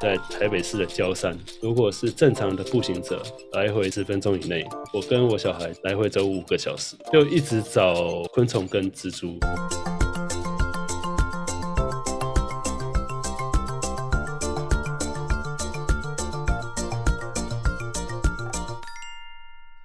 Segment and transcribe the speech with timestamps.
[0.00, 1.36] 在台北市的礁山。
[1.60, 3.20] 如果是正常的步行者，
[3.52, 4.64] 来回十分钟以内。
[4.94, 9.36] 我跟我小孩来回走五个小时，就一直找昆虫跟蜘蛛。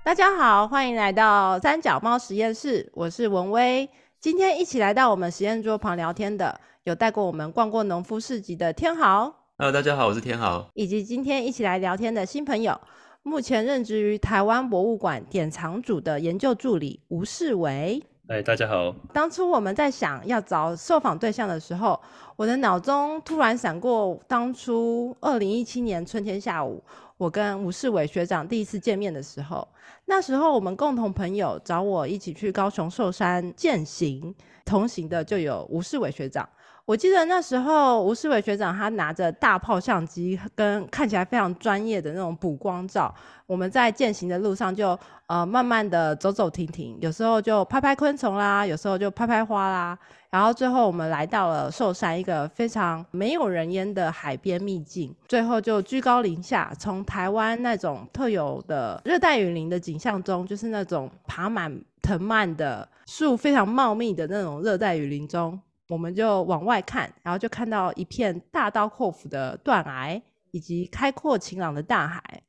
[0.04, 3.90] 大家好，欢迎来到三角猫实验室，我是文威。
[4.20, 9.43] 今天一起来到我们实验桌旁聊天的，有带过我们逛过农夫市集的天豪。
[9.64, 10.70] Hello，大家好，我是天豪。
[10.74, 12.78] 以及今天一起来聊天的新朋友，
[13.22, 18.04] 目前任职于台湾博物馆典藏组的研究助理吴世伟。
[18.28, 18.94] 哎，大家好。
[19.14, 21.98] 当初我们在想要找受访对象的时候，
[22.36, 26.84] 我的脑中突然闪过当初二零一七年春天下午，
[27.16, 29.66] 我跟吴世伟学长第一次见面的时候。
[30.04, 36.50] 那时候我们共同朋友找我一起去高雄寿山践行，同行的就有吴世伟学长。
[36.86, 43.14] 我记得那时候吴世伟学长他拿着大炮相机跟看起来非常专业的那种补光照，
[43.48, 49.98] 我们在践行的路上就呃慢慢的走走停停，有时候就拍拍昆虫啦，有时候就拍拍花啦，
[50.30, 65.58] 然后最后我们来到了寿山一个非常没有人烟的海边秘境，最后就居高临下，从台湾那种特有的热带雨林的景象中，就是那种爬满藤蔓的树非常茂密的那种热带雨林中。
[65.90, 72.42] 我们就往外看，然后就看到一片大刀阔斧的断崖，以及开阔晴朗的大海。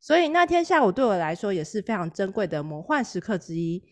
[0.00, 3.82] 所以那天下午对我来说也是非常珍贵的魔幻时刻之一。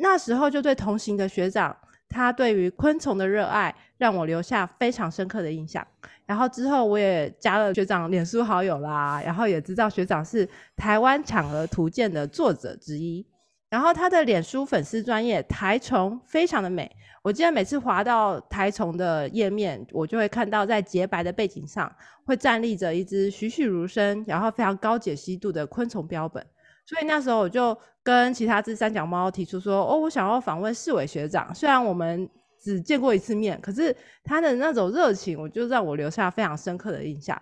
[0.00, 1.76] 那时候就对同行的学长，
[2.08, 5.86] 他对于昆虫的热爱，让我留下非常深刻的印象。
[6.26, 13.24] 然后之后我也加了学长脸书好友啦，然后也知道学长是台湾产鹅图鉴的作者之一。
[13.70, 16.90] 然后他的脸书粉丝专业台虫非常的美。
[17.22, 21.90] 我记得每次滑到台虫的页面，我就会看到在洁白的背景上
[22.24, 26.44] 会站立着一只栩栩如生，然后非常高解析度的昆虫标本。
[26.86, 31.54] 所以那时候我就跟其他只三脚猫提出说：“哦，我想要访问世伟学长。
[31.54, 32.28] 虽然我们
[32.60, 37.40] 只见过一次面，可是他的那种热情，我就让我留下非常深刻的印象。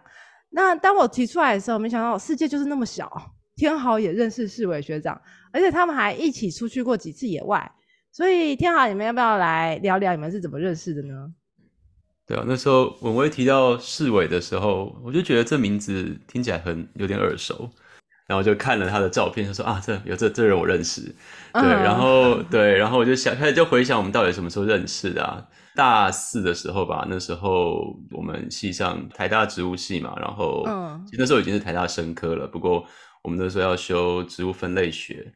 [0.51, 3.11] 那当我提出来的时候，没想到世界就是那么小，
[3.55, 5.19] 天豪也认识世伟学长，
[5.53, 7.71] 而且他们还一起出去过几次野外。”
[8.11, 11.33] 所以天豪，你们要不要来聊聊你们是怎么认识的呢？
[12.27, 17.71] 对啊，那时候文威提到世伟的时候，我就觉得这名字听起来很有点耳熟，
[18.27, 21.15] 然后就看了他的照片，就说啊，这有这这人我认识。
[21.53, 25.47] 对，然后对，然后我就想开始就回想我们到底什么时候认识的啊？
[25.75, 32.85] 大四的时候吧，那时候我们系上台大植物系嘛，然后嗯，那时候已经是台大生科了，不过
[33.23, 35.35] 我们那时候要修植物分类学。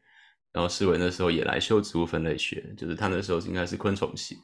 [0.52, 4.36] 然后世伟那时候也来修植物分类学，就是他那时候应该是昆虫系，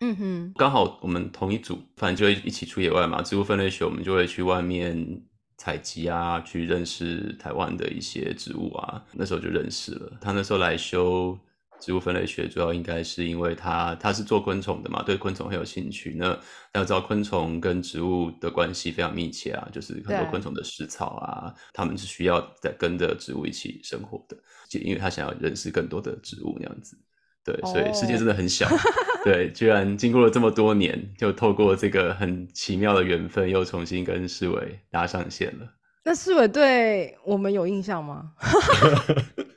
[0.00, 3.20] 嗯哼，刚好我们同一组，反正就会一起出野外嘛。
[3.20, 5.22] 植物分类学我们就会去外面
[5.58, 10.16] 采集啊，去认识台湾的一些植物啊，那时候就认识了。
[10.18, 11.38] 他那时候来修。
[11.80, 16.14] 植物分类学主要应该是因为他他是做昆虫的嘛，对昆虫很有兴趣。
[16.16, 16.38] 那
[16.74, 24.36] 要知道昆虫跟植物的关系非常密切啊，就是很多昆虫的食草啊，他们是需要在跟着植物一起生活的。
[24.68, 26.96] 就因为他想要认识更多的植物那样子，
[27.44, 28.68] 对，所以世界真的很小。
[29.24, 35.66] 对，居然经过了这么多年，就透过这个很奇妙的缘分，又重新跟世伟搭上线了。
[36.04, 38.32] 那世伟对我们有印象吗？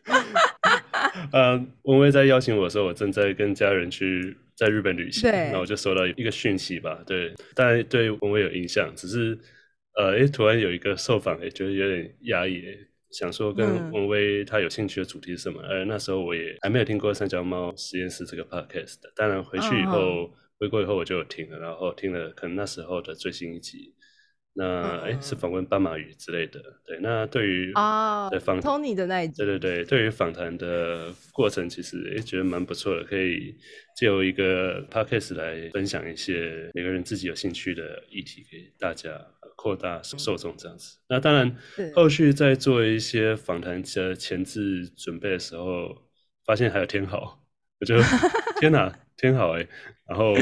[1.34, 9.36] 呃，文威在邀请我的时候，我正在跟家人去在日本旅行，然后我就收到一个讯息吧，对，当然对文威有印象，只是
[9.98, 12.64] 呃，哎，突然有一个受访，哎，觉得有点压抑，
[13.10, 15.60] 想说跟文威他有兴趣的主题是什么？
[15.64, 23.92] 呃，那时候我也还没有听过三脚猫实验室这个 podcast，当然回去以后回国以后我就有听了，然后听了可能那时候的最新一集。
[24.56, 27.00] 那哎，是访问斑马鱼之类的，对。
[27.02, 33.56] 那对于啊，对访 Tony 的那一对对对，对于访谈的过程，其实也觉得蛮不错的，可以
[33.96, 39.10] 借由一个 podcast 来分享一些每个人自己有兴趣的议题给大家，
[39.56, 40.98] 扩大受众这样子。
[41.10, 41.56] 那当然，
[41.96, 46.04] 后续在做一些访谈的前置准备的时候，
[46.46, 47.44] 发现还有天好，
[47.80, 47.96] 我就
[48.62, 49.00] 天哪！
[49.16, 49.66] 天好哎，
[50.10, 50.34] 然后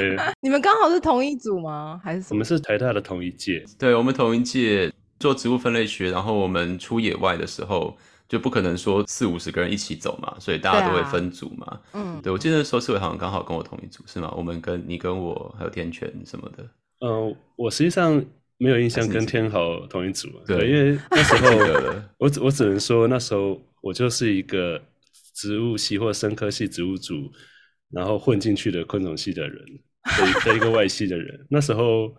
[0.00, 2.00] 对， 你们刚好是同一组吗？
[2.02, 3.64] 还是我们是台大的同一届？
[3.78, 7.96] 对，我们同一届做植物分类学，然后我们出野外的时候
[8.28, 11.80] 就不可能说四五十个人一起走嘛，所以大家都会分组嘛。
[11.92, 14.32] 嗯，对我记得那时候四伟好像刚好跟我同一组是吗？
[14.36, 16.64] 我们跟你跟我还有天权什么的。
[17.00, 18.22] 嗯，我实际上
[18.58, 21.48] 没有印象跟天豪同一组，对，因为那时候
[22.18, 24.80] 我只我只能说那时候我就是一个
[25.34, 27.14] 植物系或生科系植物组。
[27.92, 29.64] 然后混进去的昆虫系的人，
[30.44, 32.14] 的一个外系的人，那时候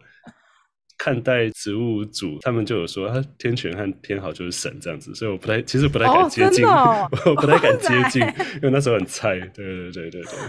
[0.97, 8.21] 看待植物组，他们就有说，他天权和天豪就是神这样子，所以我不太，其实不太敢接近，我不太敢接近，
[8.55, 9.39] 因为那时候很菜。
[9.53, 10.31] 对对对对对。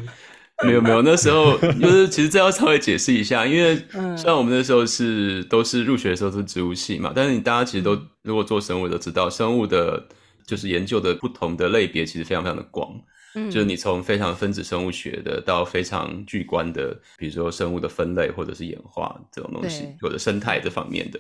[0.65, 3.77] 没有没有，那时候就是其实这要稍微解释一下，因为
[4.17, 10.07] 像我们那时候是都是入学的时候是植物系嘛，但是你大家其实都如果做生物都知道，生物的
[10.47, 12.89] 就是研究的不同的类别其实非常非常的广，
[13.35, 21.19] 嗯，就是你从非常分子生物学的到非常巨观的，比如说生物的分类或者是演化这种东西，或者生态这方面的，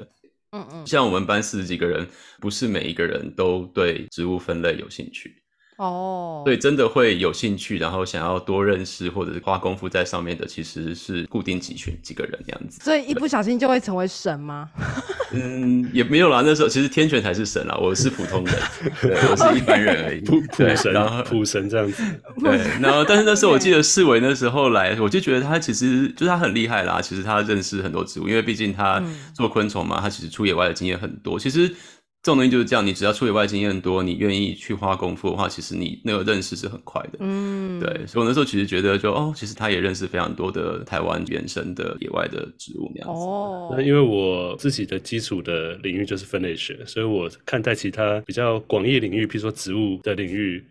[0.50, 2.06] 嗯嗯，像我们班四十几个人，
[2.38, 5.41] 不是每一个人都对植物分类有兴趣。
[5.78, 12.80] 哦，对，真的会有兴趣，然后想要多认识或者是花功夫在上面的，其实是固定几群几个人这样子。
[12.84, 14.68] 所以一不小心就会成为神吗？
[15.32, 16.42] 嗯，也没有啦。
[16.44, 18.54] 那时候其实天权才是神啦，我是普通人，
[19.30, 20.20] 我是一般人而已。
[20.20, 22.02] 普普神，然后普神这样子。
[22.38, 27.00] 对，然后但是那时候我记得世伟那时候来，我就觉得他其实就是他很厉害啦。
[27.00, 29.02] 其实他认识很多植物，因为毕竟他
[29.34, 31.38] 做昆虫嘛，他其实出野外的经验很多。
[31.38, 31.74] 其实。
[32.22, 37.18] 这种东西就是这样，你只要出野外经验多，你愿意去花功夫的话，其实你那个认识是很快的。
[37.18, 43.20] 嗯，对，所以我那时候其实觉得，就哦，其实他也认识非常多的台湾原生的野外的植物那样子。
[43.20, 50.64] 哦，那因为我自己的基础的领域就是分类学，所以我看待其他比较广义领域，譬如说植物的领域，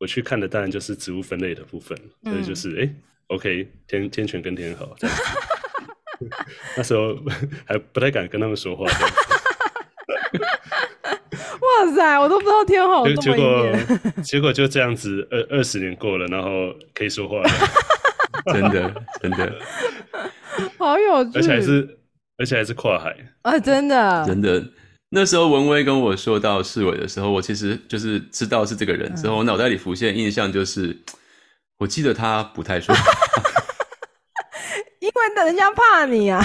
[0.00, 1.94] 我去看的当然就是植物分类的部分。
[2.24, 2.94] 所以就是哎
[3.26, 4.96] ，OK，天天权跟天好，
[6.74, 7.14] 那时候
[7.66, 8.86] 还不太敢跟他们说话。
[11.76, 13.72] 哇塞，我都不知道天好结果
[14.24, 16.48] 结果就这样子，二二十年过了，然后
[16.94, 17.50] 可以说话了，
[18.52, 19.52] 真的真的，
[20.78, 21.98] 好有趣，而且还是
[22.38, 23.14] 而且还是跨海。
[23.42, 24.24] 啊，真的。
[24.26, 24.64] 真的。
[25.10, 30.96] 那时候文威跟我说到世伟的时候，我其实就是知道是这个人之后，我脑袋里浮现印象就是，
[31.78, 32.94] 我记得他不太说。
[34.98, 36.42] 因为人家怕你啊，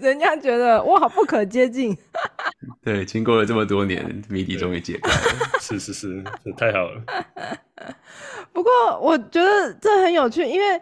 [0.00, 1.96] 人家觉得哇不可接近。
[2.84, 5.38] 对，经过了这么多年，谜底终于解开了。
[5.58, 6.22] 是是是，
[6.56, 7.02] 太好了。
[8.52, 8.70] 不过
[9.00, 10.80] 我觉得这很有趣，因为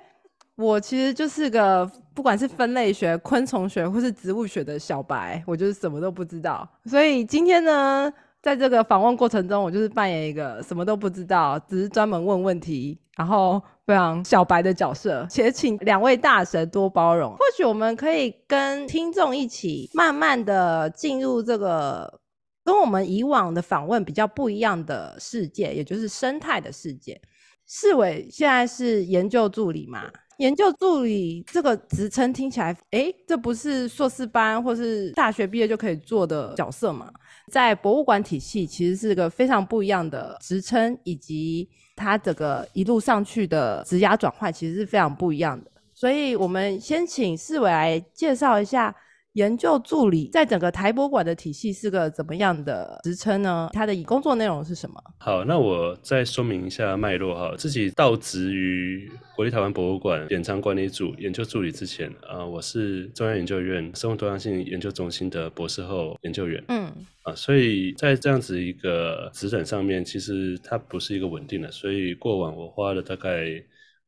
[0.56, 6.68] 我其实就是个不管是分类学、昆虫学或是植物学的小白，我就是什么都不知道。
[6.86, 8.12] 所以今天呢，
[8.42, 13.62] 在这个访问过程中，我就是扮演一个什么都不知道，只是专门问问题，然后。
[13.84, 17.32] 非常小白的角色，且请两位大神多包容。
[17.32, 22.20] 或许我们可以跟听众一起慢慢的进入这个
[22.64, 27.20] 跟我们以往的访问比较不一样的世界，也就是生态的世界。
[27.66, 30.08] 世伟现在是研究助理嘛？
[30.38, 37.12] 研究助理这个职称听起来，哎，这不是硕士班或是大学毕业就可以做的角色嘛？
[37.50, 41.68] 在博物馆体系，其实是个非常不一样的职称，以及。
[41.94, 48.94] 它整个一路上去的职压转换其实是非常不一样的，所以我们先请四伟来介绍一下
[49.34, 53.70] 研究助理在整个台博馆的体系是个怎么样的职称呢？
[53.72, 55.02] 他的工作内容是什么？
[55.18, 57.56] 好，那我再说明一下脉络哈。
[57.56, 66.62] 自己到职于国立台湾博物馆典藏管理组研究助理之前，啊，我是中央研究院生物多样性研究中心的博士后研究员。
[66.68, 66.92] 嗯。
[67.22, 71.70] 啊，所以在这样子一个职等上面，其实它不是一个稳定的。
[71.70, 73.44] 所以过往我花了大概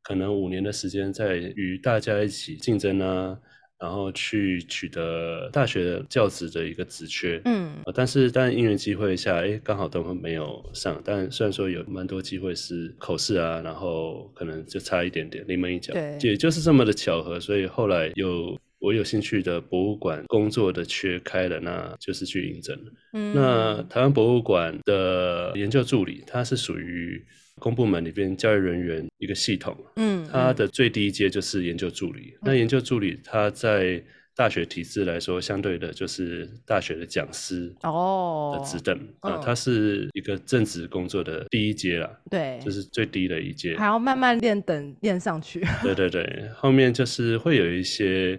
[0.03, 3.39] 可能五年的时间，在与大家一起竞争啊，
[3.79, 7.41] 然后去取得大学教职的一个职缺。
[7.45, 11.01] 嗯，但是但因缘机会下，哎，刚好都没有上。
[11.05, 15.93] 但虽然说有蛮多机会是口试啊，然后可能就差一点点，临门一脚。
[15.95, 18.59] 对，也就是这么的巧合，所以后来有。
[18.81, 22.79] 我有兴趣的博物馆工作的缺开了，那就是去应征
[23.15, 27.25] 嗯，那台湾博物馆的研究助理，他是属于
[27.65, 29.75] 公部门里边教育人员一个系统。
[29.97, 32.35] 嗯，他的最低阶就是研究助理。
[32.43, 34.03] 那研究助理他在
[34.37, 42.11] 大学体制来说，相对的就是大学的讲师哦的职等啊，他是一个正职工作的第一阶啦。
[42.31, 45.65] 对，就是最低的一阶，还要慢慢练等练上去。
[45.83, 48.39] 对对对，后面就是会有一些。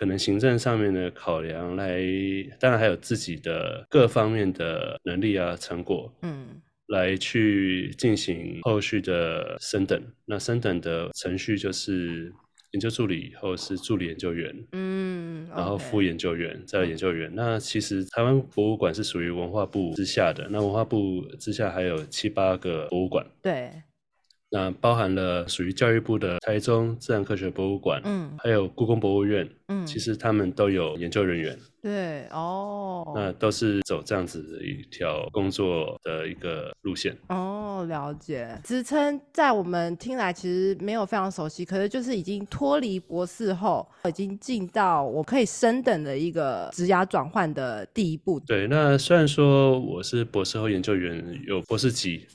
[0.00, 2.00] 可能行政上面的考量来，
[2.60, 6.46] 当然还有自己的各方面的能力啊、成果，嗯，
[6.88, 10.02] 来去进行后续的升等。
[10.26, 12.32] 那升等的程序就是
[12.72, 17.32] 研究助理以后是助理研究员，嗯，然后副研究员再研究员。
[17.34, 23.70] 那其实台湾博物馆是属于文化部之下的，那文化部之下还有七八个博物馆，对。
[24.50, 31.58] 那包含了属于教育部的台中自然科学博物馆，嗯，还有故宫博物院，嗯，其实他们都有研究人员。
[31.80, 37.16] 对，哦，那都是走这样子的一条工作的一个路线。
[37.28, 38.58] 哦，了解。
[38.64, 48.40] 职称在我们听来其实没有非常熟悉，可是就是已经脱离博士后，已经进到我可以升等的一个职涯转换的第一步。
[48.40, 52.26] 对，那虽然说我是博士后研究员，有博士级。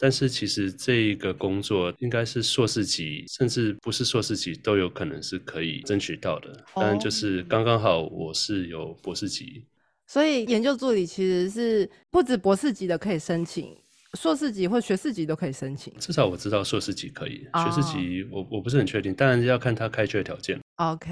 [0.00, 6.64] 但是其实这个工作应该是硕士级，甚至不是硕士级都有可能是可以争取到的。
[6.74, 9.66] 但就是刚刚好，我是有博士级，
[10.06, 13.76] 所以研究助理其实是不止博士级的可以申请，
[14.14, 15.92] 硕士级或学士级都可以申请。
[15.98, 20.58] 至少我知道硕士级可以，学士级我我不是很确定，当然要看他开缺条件。
[20.76, 21.10] OK。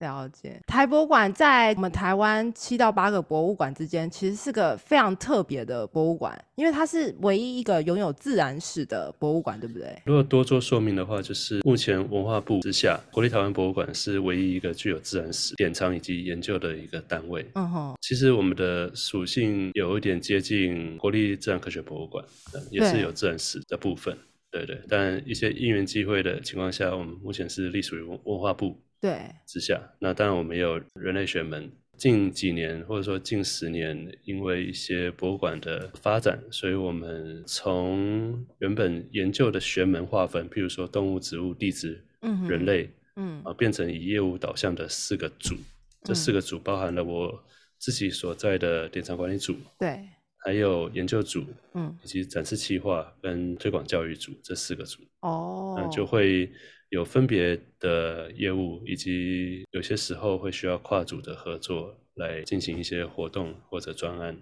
[0.00, 9.94] 了解，台博馆在我们台湾七到八个博物馆之间，其实是个非常特别的博物馆，因为它是唯一一个拥有自然史的博物馆，对不对？
[10.06, 17.46] 如果多做说明的话，就是目前文化部之下，国立台湾博物馆是唯一一个具有自然史典藏以及研究的一个单位。
[17.54, 22.24] 嗯哼，其实我们的属性有一点接近国立自然科学博物馆，
[22.70, 24.16] 也是有自然史的部分。
[24.50, 28.80] 对对，但一些因缘际会的情况下，我们目前是隶属于文文化部。
[29.00, 31.70] 对，之下，那当然我们也有人类学门。
[31.96, 42.02] 近几年或者说近十年，因为一些博物馆的发展，所以我们从原本研究的学门划分，譬如说动物、植物、地质、
[42.48, 45.54] 人类，嗯啊，变成以业务导向的四个组。
[46.02, 47.44] 这四个组包含了我
[47.76, 50.00] 自己所在的典藏管理组，对，
[50.38, 55.02] 还有研究组，嗯，以及展示企划跟推广教育组这四个组。
[55.20, 56.50] 哦，那就会。
[56.90, 64.36] 有分别的业务，以及有些时候会需要跨组的合作来进行一些活动或者专案。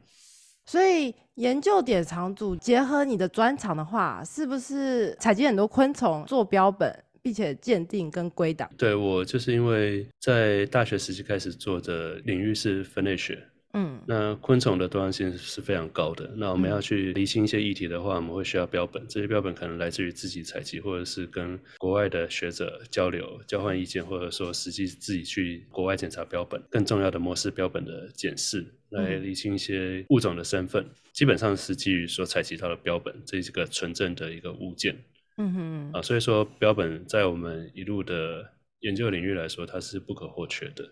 [0.66, 8.68] 所以研究典藏组结合你的专长的话，是不是采集很多昆虫做标本，并且鉴定跟归档？
[8.76, 13.42] 对我就是因为在大学时期开始做的领域是分类学。
[13.74, 16.32] 嗯，那昆虫的多样性是非常高的。
[16.36, 19.06] 那我们要去厘清一些议题的话，我们会需要标本。
[19.06, 26.62] 这些标本可能来自于自己采集，或者是跟国外的学者交流、交换意见，或者说实际自己去国外检查标本。
[26.70, 30.86] 更重要的，模式标本的检视，来厘清一些物种的身份。
[31.12, 34.96] 基本上是基于所采集到的标本，这是个纯正的一个物件。
[35.36, 40.88] 嗯哼，啊，所以说标本在我们一路的研究领域来说，它是不可或缺的。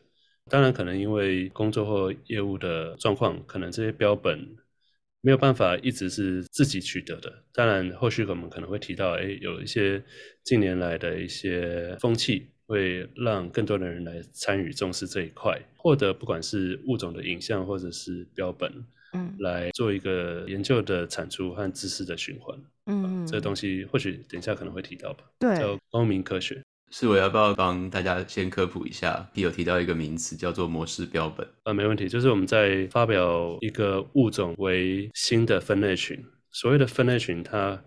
[0.48, 4.46] 当然，可能因为工作或业务的状况，可能这些标本
[5.20, 7.42] 没有办法一直是自己取得的。
[7.52, 10.00] 当然，后续我们可能会提到，哎，有一些
[10.44, 18.72] 近年来的一些风气，会让更多的人来参与重视这一块，获得不管是物种的影像或者是标本，
[19.14, 22.56] 嗯，来做一个研究的产出和知识的循环。
[22.86, 25.24] 嗯，这个东西或许等一下可能会提到吧。
[25.40, 26.62] 对，叫公民科学。
[26.90, 29.28] 是我要不要帮大家先科普一下？
[29.34, 32.08] 有提到一个名词叫做模式标本啊，没问题。
[32.08, 36.18] 就是我们在发表一个物种为新的分类群，
[36.52, 37.82] 所谓的分类群，它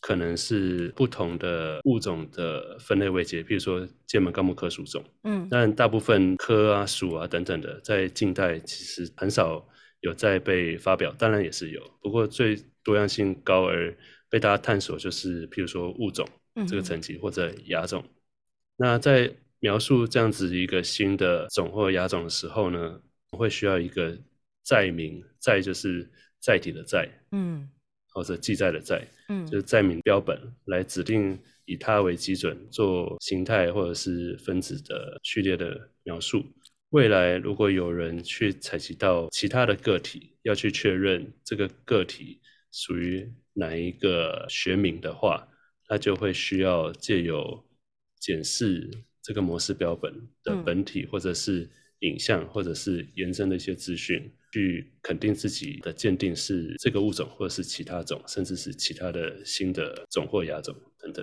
[0.00, 9.66] 可能是不同的物种的分类位阶，比如说剑门纲目科属种，嗯，但大部分科啊、属啊等等的，在近代其实很少
[10.00, 13.96] 有在被发表，当然也是有，不过最多样性高而
[14.28, 16.28] 被大家探索，就是譬如说物种
[16.68, 18.04] 这个层级或者亚种。
[18.76, 23.00] 那在描述这样子一个新的种或亚种的时候呢，
[23.30, 24.18] 会需要一个
[24.62, 27.68] 载名，载就是载体的载，嗯，
[28.08, 36.44] 或者记载的载，嗯，就是载名标本来指定以它为基准做形态或者是分子的序列的描述。
[36.90, 42.40] 未来如果有人去采集到其他的个体，要去确认这个个体
[42.70, 45.48] 属于哪一个学名的话，
[45.86, 47.64] 他就会需要借由
[48.24, 48.90] 检视
[49.22, 50.10] 这个模式标本
[50.42, 61.22] 的本体，或者是影像，或者是延伸的一些资讯，去肯定自己的鉴定是这个物种，或者是其他种，甚至是其他的新的种或亚种等等。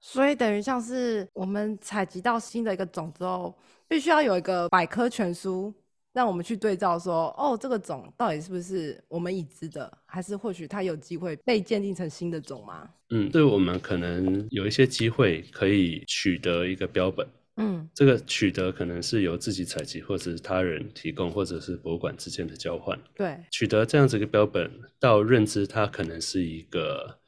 [0.00, 3.58] 所以等于像是我们采集到新的一个种之后，
[3.88, 5.72] 必须要有一个百科全书。
[6.14, 12.88] 让我们去对照说，哦，这个种到底是不是我们已知的，还是或许它有机会被鉴定成新的种吗？
[13.10, 17.26] 嗯，对我们可能有一些机会可以取得一个标本。
[17.56, 22.98] 嗯，这个取得可能是由自己采集，或者是他人提供，或者是博物馆之间的交换。
[23.14, 27.18] 对，取得这样子一个标本，到认知它可能是一个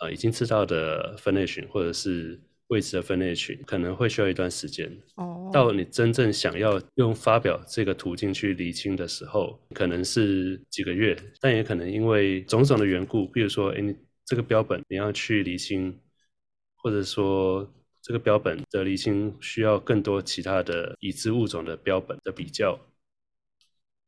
[0.00, 2.40] 呃已经知道的分类群，或者是。
[2.70, 15.98] 位置的分类群可能会需要一段时间，哦，到你真正想要用发表这个途径去厘清的时候，可能是几个月，但也可能因为种种的缘故，比如说，哎，你这个标本你要去厘清
[16.76, 17.68] 或者说
[18.00, 22.78] 这个标本的厘清需要更多其他的已知物种的标本的比较，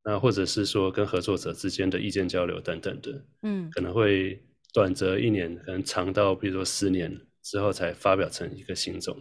[0.04, 4.40] 那或者是说跟合作者之间的意见交流等等的，嗯，可能会
[4.72, 9.16] 短则一年，可能长到比如说十年之后才发表成一个新种。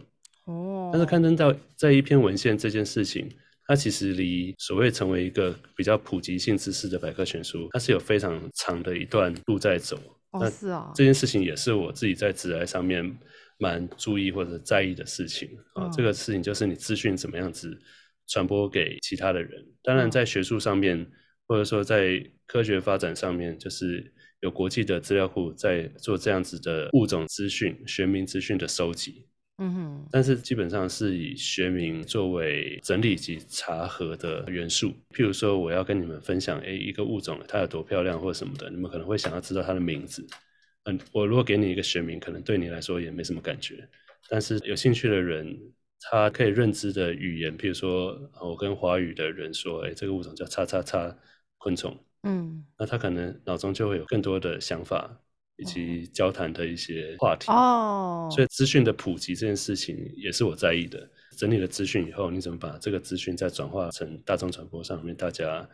[0.46, 3.28] 哦，但是刊登到在一篇文献这件事情，
[3.66, 9.96] 它其实离所谓成为一个比较普及性知识的百科全书，它是有非常长的一段路在走。
[10.30, 13.04] 哦，是啊，这件事情也是我自己在职来上面
[13.58, 15.88] 蛮注意或者在意的事情啊。
[15.90, 17.78] 这个事情就是你资讯怎么样子
[18.26, 19.64] 传播给其他的人。
[19.82, 21.06] 当然，在学术上面，
[21.46, 24.12] 或者说在科学发展上面，就是
[24.42, 29.26] 有国际的资料库在做这样子的物种资讯、学名资讯的收集。
[29.58, 34.88] 嗯哼，但是基本上是以学名作为整理及查核的元素。
[35.10, 40.26] 譬如说，我要跟你们分享，哎，一个物种它有多漂亮或者什么的，你们可能会想要知道它的名字。
[40.84, 43.88] 嗯，我如果给你一个学名，可能对你来说也没什么感觉。
[44.28, 45.56] 但是有兴趣的人，
[46.00, 51.16] 他可以认知的语言，譬如说，我跟华语的人说，哎，这个物种叫叉叉叉
[51.58, 51.96] 昆虫。
[52.22, 55.18] 嗯，那他可能脑中就会有更多的想法。
[55.58, 61.08] 以及交谈的一些话题哦，所以资讯的普及这件事情也是我在意的。
[61.36, 65.68] 整理了资讯以后，你怎么把这个资讯再转化成大众传播上面，大家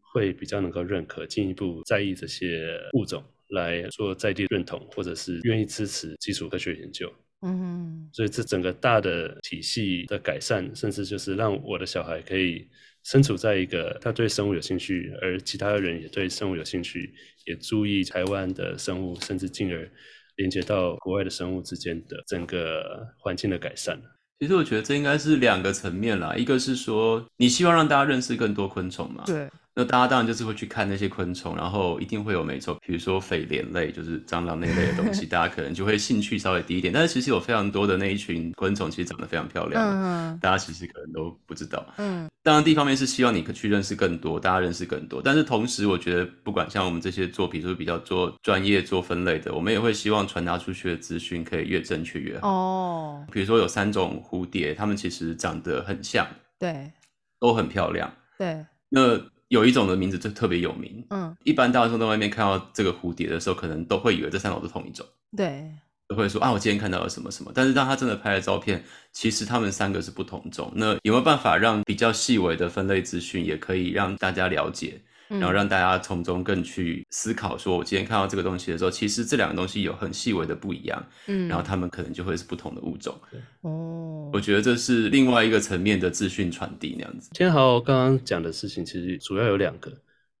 [0.00, 7.10] 会比较能够认可，进一步在意这些物种来做在地认同，或者是愿意支持基础科学研究。
[7.40, 12.68] 嗯，所以这整个大的体系的改善，甚至就是让我的小孩可以。
[13.04, 17.12] 身处在一个他对生物有兴趣，而其他人也对生物有兴趣，
[17.46, 19.90] 也注意台湾的生物，甚至进而
[20.36, 24.00] 连接到国外的生物之间的整个环境的改善。
[24.40, 29.24] 其实我觉得这应该是两个层面啦，一个是说你希望让大家认识更多昆虫嘛。
[29.26, 29.48] 对。
[29.74, 36.92] 那大家当然就是会去看那些昆虫，然后一定会有没错，比如说匪莲类，就是蟑螂那类的东西， 大家可能就会兴趣稍微低一点。
[36.92, 41.86] 但是其实有非常多的那一群昆虫，其实长得非常漂亮，嗯大家其实可能都不知道。
[41.96, 45.22] 嗯，当然，第一方面是希望你去认识更多，大家认识更多。
[45.22, 52.46] 但是同时，我觉得不管像我们这些做，比如说比较做专业做分类的，我们也会希望传达出去的资讯可以越正确越好。
[52.46, 56.26] 哦，比如说有三种蝴蝶，它们其实长得很像，
[56.58, 56.92] 对，
[57.40, 59.18] 都很漂亮，对，那。
[59.52, 65.70] 有一种的名字就特别有名，嗯，一般大众在外面看到这个蝴蝶的时候，可能都会以为这三种是同一种，对，
[66.08, 67.52] 都会说啊，我今天看到了什么什么。
[67.54, 70.72] 但是当他真的拍了照片，其实他们三个是不同种。
[70.74, 75.02] 那有没有办法让比较细微的分类资讯，也可以让大家了解？
[75.38, 83.18] 然后让大家从中更去思考，说我今天看到这个东西的时候，其实这两个东西有很细微的不一样，嗯，然后他们可能就会是不同的物种，
[83.62, 87.30] 哦，我觉得这是另外一个层面的资讯传递那样子。
[87.32, 89.92] 今天豪刚刚讲的事情，其实主要有两个，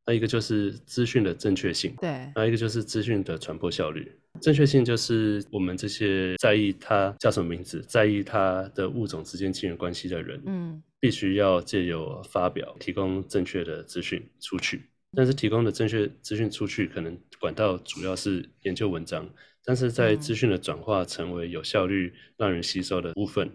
[0.06, 4.10] 那一个就是资讯的正确性，对，那一个就是资讯的传播效率。
[4.40, 10.82] 正确性就是我们这些在意它叫什么名字，在意它的物种之间亲缘关系的人，嗯。
[11.02, 14.84] 必须要借由发表提供正确的资讯出去，
[15.16, 19.28] 但是提供的正确资讯出去，可能管道主要是研究文章，
[19.64, 23.50] 但是在资讯的转化成为有效率、让人吸收的部分，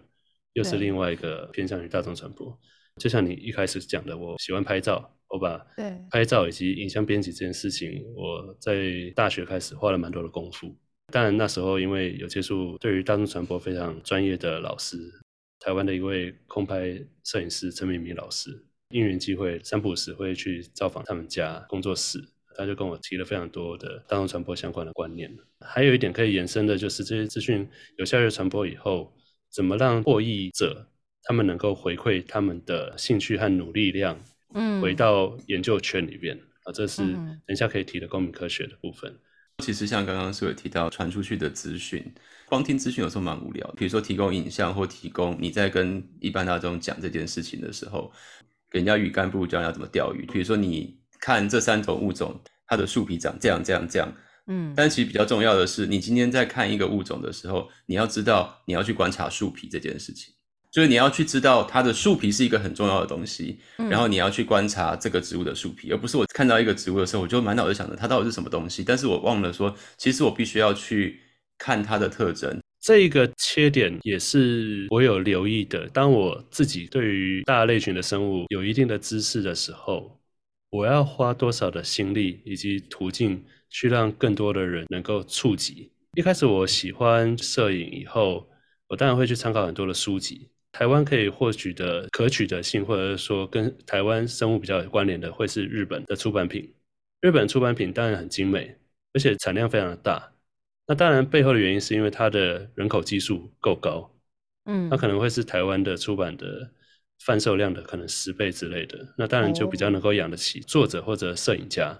[0.52, 2.54] 又是另外一个偏向于大众传播。
[3.00, 5.58] 就像你一开始讲的，我喜欢拍照，我把
[6.10, 10.76] 拍照以及影像编辑这件事情，我在大学开始花了蛮多的功夫。
[11.10, 14.98] 当然那时候因为有接触对于大众传播非常专业的老师。
[15.60, 18.50] 台湾的一位空拍摄影师陈明明老师，
[18.90, 22.18] 因缘机会三不五时会去造访他们家工作室，
[22.56, 25.30] 他就跟我提了非常多的大众传播相关的观念。
[25.60, 29.12] 还有一点可以延伸的就是，这些资讯有效率传播以后，
[29.50, 30.88] 怎么让获益者
[31.24, 34.18] 他们能够回馈他们的兴趣和努力量，
[34.54, 39.12] 嗯，回到研究圈里边啊，这是等一下可以提的公民科学的部分。
[39.64, 42.14] 其实像刚刚是有提到传出去的资讯，
[42.48, 43.74] 光听资讯有时候蛮无聊。
[43.76, 48.10] 比如说提供影像或提供你在跟一般大众讲这件事情的时候，
[48.70, 50.26] 给人家鱼竿不如教人家怎么钓鱼。
[50.32, 54.12] 比如说你看这三种物种，它的树皮长这样这样这样，
[54.46, 60.34] 嗯，但其实比较重要的是，你今天在看一个物种的时候，你要知道你要去观察树皮这件事情。
[60.70, 71.20] 就是你要去知道它的树皮是一个很重要的东西，然后你要去观察这个植物的树皮，而不是我看到一个植物的时候，我就满脑子想着它到底是什么东西，但是我忘了说，其实我必须要去
[71.58, 72.58] 看它的特征。
[72.80, 75.86] 这个切点也是我有留意的。
[75.88, 80.18] 当我自己对于大类群的生物有一定的知识的时候，
[80.70, 85.90] 我要花多少的心力以及途径去让更多的人能够触及。
[86.14, 88.48] 一开始我喜欢摄影，以后
[88.86, 90.48] 我当然会去参考很多的书籍。
[90.70, 96.72] 台湾可以获取的可取得性，或者是说跟台湾生物比较有关联的，会是日本的出版品。
[97.20, 98.76] 日本出版品当然很精美，
[99.12, 100.30] 而且产量非常的大。
[100.88, 104.10] 那当然背后的原因是因为它的人口基数够高，
[104.64, 106.70] 嗯，那可能会是台湾的出版的
[107.24, 111.96] 贩售量的可能十倍之类的，那当然就比较能够养得起作者或者摄影家。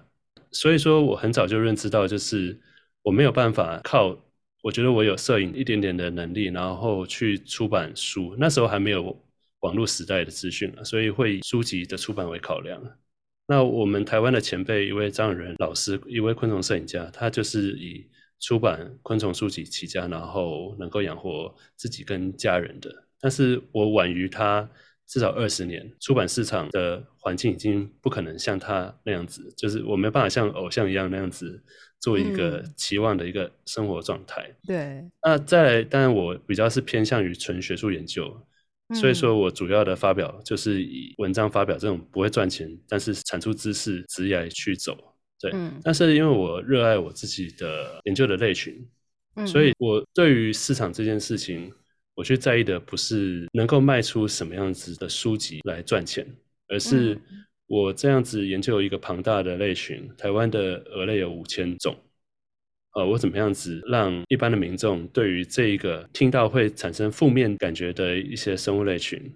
[0.51, 2.59] 所以说我很早就认知到，就是
[3.03, 4.19] 我没有办法靠，
[4.63, 8.35] 我觉得我有摄影一点点的能力，然后去出版书。
[8.39, 9.15] 那时候还没有
[9.59, 12.81] 网络时代的资讯了，所以会以书籍的出版为考量。
[13.45, 18.07] 那我们台湾的前辈一位张永仁老师，一位昆虫摄影家，他就是以
[18.39, 22.89] 出版昆虫书籍起家，然后能够养活自己跟家人的。
[23.19, 24.69] 但是我晚于他
[25.05, 31.61] 至少二十年，出版市场的环境已经不可能像他那样子，就是我没办法像偶像一样那样子
[31.99, 34.49] 做一个期望的一个生活状态。
[34.65, 35.03] 对。
[35.23, 38.45] 那再来，当然我比较是偏向于纯学术研究。
[38.95, 45.08] 所以说我主要的发表就是以文章发表这种不会赚钱，但是产出知识职业去走，
[45.39, 45.53] 对。
[45.83, 48.87] 但是因为我热爱我自己的研究的类群，
[49.45, 51.71] 所以我对于市场这件事情，
[52.15, 56.27] 我去在意的不是能够卖出什么样子的书籍来赚钱，
[56.67, 57.17] 而是
[57.67, 61.95] 我这样子研究一个庞大的类群，台湾的鹅类有五千种。
[62.95, 69.31] 呃，我怎么样子让一般的民众对于这一个听到会产生负面感觉的一些生物类群，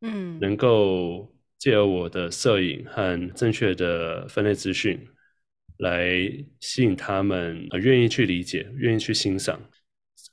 [0.00, 5.00] 嗯，能够借由我的摄影和正确的分类资讯，
[5.78, 6.08] 来
[6.60, 9.60] 吸引他们愿意去理解，愿意去欣赏。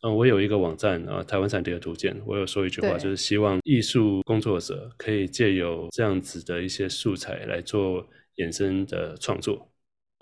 [0.02, 9.70] 嗯，我有一个网站啊，台湾产地的图鉴，我有说一句话，就是希望艺术工作者可以借由这样子的一些素材来做衍生的创作。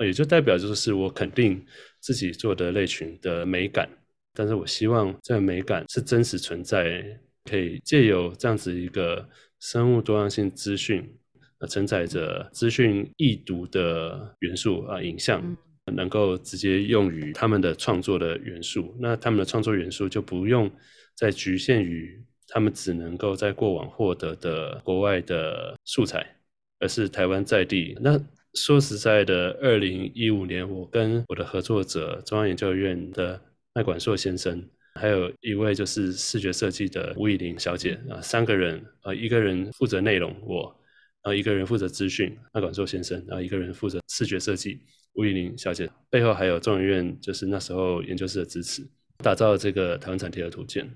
[0.03, 1.63] 也就代表就是我肯定
[1.99, 3.87] 自己做的类群的美感，
[4.33, 7.03] 但是我希望这个美感是真实存在，
[7.45, 9.27] 可以借由这样子一个
[9.59, 11.07] 生物多样性资讯，
[11.61, 15.41] 呃，承载着资讯易读的元素啊，影像
[15.85, 20.69] 能够直接用于他们的创作的元素，那他们的创作元素就不用
[21.15, 26.35] 再局限于他们只能够在过往获得的国外的素材，
[26.79, 28.19] 而是台湾在地那。
[28.53, 33.39] 说实在的，二零一五年，我跟我的合作者中央研究院的
[33.73, 34.61] 麦管硕先生，
[34.99, 40.80] 还有一位就是视觉设计的吴以玲小姐啊，三个人啊，一个人负责内容，我，
[41.23, 44.81] 然后一个人负责资讯，那管硕先生，然后一个人负责视觉设计，
[45.13, 48.81] 吴以玲小姐，背后还有中研院就是那时候研究室的支持，
[49.17, 50.89] 打造这个台湾产地的图鉴。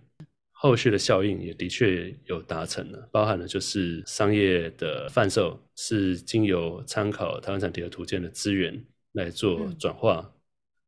[0.57, 10.33] 后续的效应也的确有达成了，包含了就是商业的贩售是经由参考台湾产地的图鉴的资源来做转化，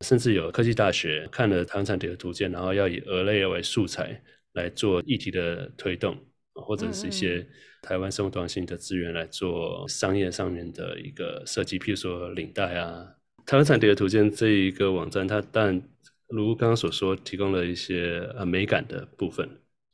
[0.03, 4.19] 甚至有科技大学看了台湾产地的图鉴，然后要以鹅类为素材
[4.53, 6.17] 来做议题的推动，
[6.61, 7.47] 或者是一些
[7.81, 13.07] 台湾生活多样性的资源来做商业上面的一个设计，譬如说领带啊，
[13.45, 15.81] 台湾产地的图鉴这一个网站，它但
[16.27, 19.49] 如刚刚所说，提供了一些呃美感的部分。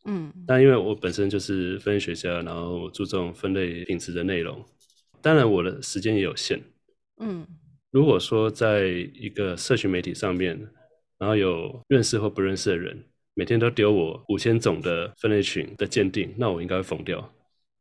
[0.06, 4.62] 嗯，但因为我本身就是分类学家，然后注重分类品质的内容，
[5.22, 6.60] 当然我的时间也有限。
[7.20, 7.48] 嗯，
[7.92, 10.60] 如果说在一个社群媒体上面，
[11.20, 13.02] 然后有认识或不认识的人，
[13.34, 17.34] 每天都丢我五千种的分类群的鉴定，那我应该会疯掉。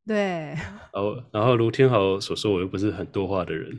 [0.07, 0.17] 对。
[0.17, 3.71] 然后，然后如天豪所说，我又不是很多话的人。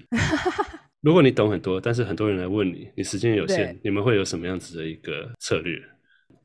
[1.01, 5.77] 如果你懂很多，但是很多人来问你，你时间有限，你们会有什么样子的一个策略？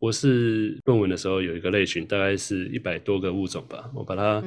[0.01, 3.91] 我是论文的时候有一个类群，大概是一百多个物种吧。
[3.95, 4.43] 我把它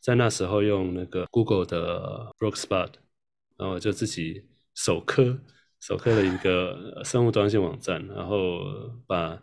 [0.00, 2.88] 在那时候用那个 Google 的 Brook Spot，
[3.58, 5.38] 然后就自己手刻
[5.80, 8.60] 手刻了一个生物多样性网站，然后
[9.06, 9.38] 把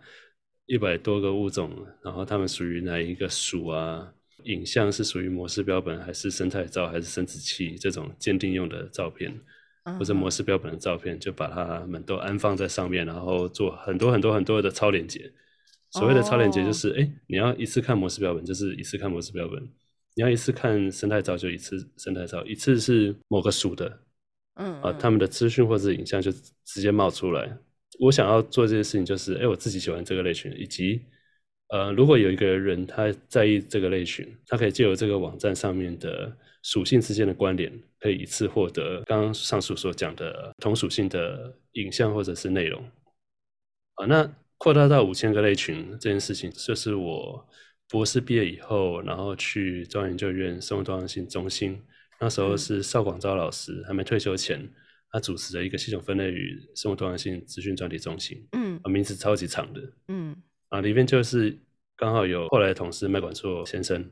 [0.68, 1.72] 一百多个物种，
[2.04, 4.14] 然后它们属于哪一个属啊？
[4.44, 9.34] 影像是属于模式标本还是生态照还是生殖器这种鉴定用的照片，
[9.98, 15.34] 或者模式标本的照片，就把它们都安放在上面，然后做很多很多很多的超连接。
[15.92, 19.60] 所谓的超连接就是，哎，你要一次看模式标本，就是一次看模式标本；
[20.16, 22.46] 你要一次看生态照，就一次生态照。
[22.46, 24.00] 一次是某个属的，
[24.56, 26.32] 嗯啊，他们的资讯或者影像就
[26.64, 27.58] 直接冒出来。
[28.00, 31.02] 我想要做这些事情，就是，哎，我自己喜欢这个类群，以及，
[31.70, 36.32] 呃，如果有一个人他在意这个类群，他可以借由这个网站上面的
[36.64, 42.84] 属性之间的关联，可以一次获得刚刚上述所讲的同属性的影像或者是内容。
[43.96, 44.34] 啊，那。
[44.60, 47.48] 扩大到五千个类群这件事情，就是我
[47.92, 51.80] 博士毕业以后，然后去中央研究院生物多样性中心，
[52.20, 54.68] 那时候是邵广昭老师还没退休前，
[55.12, 60.36] 他主持的一个系统分类与生物多样性资讯专题中心，嗯，名字超级长的，嗯，
[60.70, 61.58] 啊，里面就是
[61.96, 64.10] 刚好有后来的同事麦管硕先生，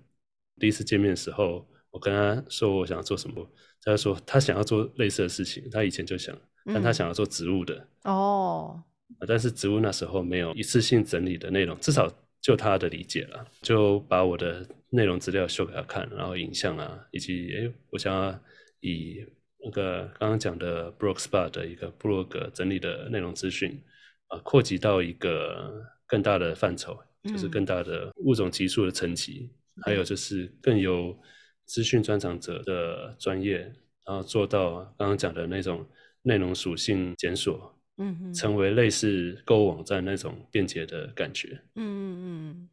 [0.59, 3.47] 第一次见面的时候，我跟他说我想要做什么，
[3.81, 8.83] 他说他想要做类似的事情，他以前就想，但他想要做植物的，哦。
[9.27, 18.39] 但是植物那时候没有一次性整理的内容，至少就他的理解了，就把我的内容资料秀给他看，然后影像啊，以及诶，我想要
[18.79, 19.23] 以
[19.65, 23.81] 那个刚刚讲的 Brookspa 的一个部落格整理的内容资讯
[24.27, 29.49] 啊，扩及到一个更大的范畴，就是更大的物种级数的层级，
[29.81, 31.17] 还有就是更有
[31.65, 33.57] 资讯专长者的专业，
[34.05, 35.85] 然后做到刚刚讲的那种
[36.21, 37.71] 内容属性检索。
[37.97, 41.57] 嗯，成为类似购物网站那种便捷的感觉。
[41.75, 42.69] 嗯嗯嗯。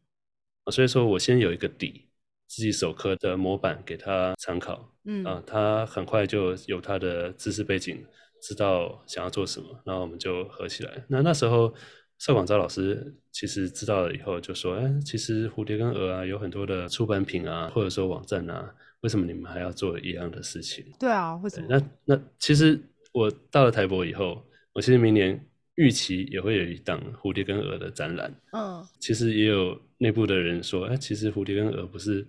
[0.65, 2.09] 啊，所以说我先有一个底，
[2.55, 4.89] 自己手刻的模板给他参考。
[5.05, 8.05] 嗯啊，他很快就有他的知识背景，
[8.41, 11.03] 知道想要做什么，然后我们就合起来。
[11.07, 11.73] 那那时候
[12.19, 21.67] 邵广昭老师其实知道了以后就说：“哎，其实蝴蝶跟鹅啊有很多的出版品啊，或者说网站啊，为什么你们还要做一样的事情？”对啊，为什么？
[21.69, 22.79] 那那其实
[23.11, 24.41] 我到了台博以后。
[24.75, 25.39] 我其实明年
[25.75, 28.33] 预期也会有一档蝴蝶跟鹅的展览。
[28.53, 32.27] 嗯，其实也有内部的人说，哎，其实蝴蝶跟蛾不是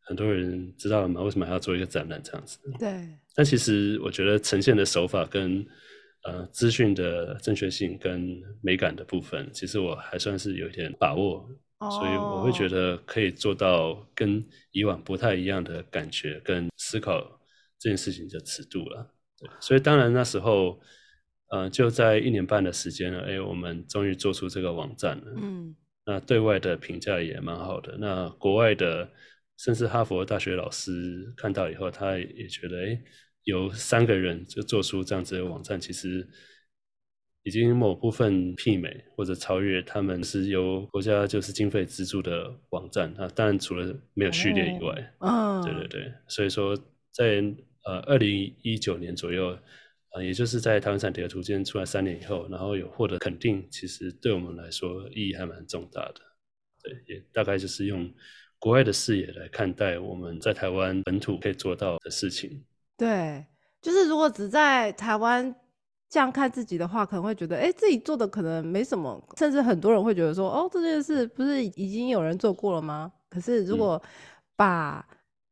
[0.00, 1.20] 很多人知道了吗？
[1.22, 2.58] 为什么还要做一个展览这样子？
[2.78, 2.88] 对。
[3.34, 5.66] 但其实我觉得呈现的手法跟
[6.22, 11.46] 呃资讯的正确性跟美感的部分，其实我还算是有一点把握，
[11.80, 17.20] 所以我会觉得可以做到跟以往不太一样的感觉跟思考
[17.78, 19.12] 这件事情的尺度了。
[19.38, 20.80] 对，所以当然那时候。
[21.48, 25.32] 呃，就在一年半的时间了，哎，我们终于做出这个网站了。
[25.40, 27.96] 嗯，那对外的评价也蛮好的。
[27.98, 29.10] 那国外的，
[29.58, 33.02] 甚至哈佛大学老师看到以后，他也觉得，哎，
[33.42, 36.24] 有三个人就做出这样子的网站，其实
[37.42, 43.12] 已经某部分媲美或者超越他们是由国家就是经费资助的网站。
[43.20, 46.12] 啊，当然除了没有序列以外，嗯，对对对。
[46.28, 46.76] 所以说，
[47.10, 47.42] 在
[47.84, 49.58] 呃二零一九年左右。
[50.22, 56.20] 也就是在台湾产蝶图鉴出来三年以后，然后有获得肯定，其实对我们来说意义还蛮重大的。
[56.82, 58.12] 对，也大概就是用
[58.58, 62.64] 国外的视野来看待我们在台湾本土可以做到的事情。
[62.96, 63.44] 对，
[63.82, 65.54] 就是如果只在台湾
[66.08, 73.12] 这样看自己的话，可能会觉得，哎，自己做的可能没什么，甚至很多人会觉得说，哦，这件事不是已经有人做过了吗？
[73.28, 74.00] 可是如果
[74.54, 75.06] 把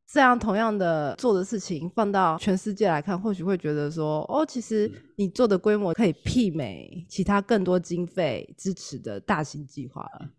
[0.07, 10.29] 这样同样的做的事情放到全世界来看，或许会觉得说，哦，其实你做的规模可以媲美其他更多经费支持的大型计划了。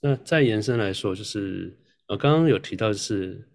[0.00, 1.76] 那再延伸来说，就是
[2.08, 3.48] 呃，刚刚有提到是，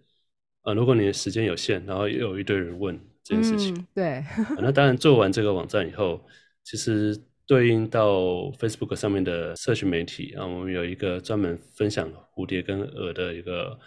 [0.62, 4.24] 呃，如果你的时间有限，然后又有一堆人问这件事情，对，
[4.58, 6.20] 那当然做完这个网站以后，
[6.64, 7.16] 其实
[7.46, 8.18] 对应到
[8.58, 13.78] Facebook 上面的社群媒体啊，我们有一个专门分享蝴蝶跟鹅的一个。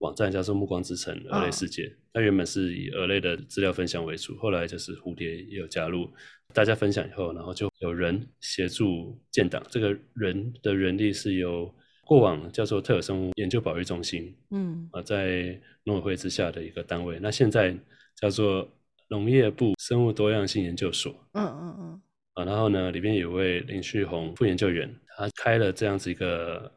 [0.00, 6.10] 网站叫做“暮光之城”蛾类世界，它原本是以蛾类的资料分享为主，后来就是蝴蝶也有加入，
[6.54, 9.62] 大家分享以后，然后就有人协助建档。
[9.68, 11.72] 这个人的人力是由
[12.04, 17.76] 过往叫做特有生物研究保育中心，嗯，啊，在农委会之下的一个单位，那现在
[18.16, 18.66] 叫做
[19.08, 26.72] 农业部生物多样性研究所，嗯嗯嗯，啊，然后呢，里面有位林旭红副研究员，他开了这样子一个。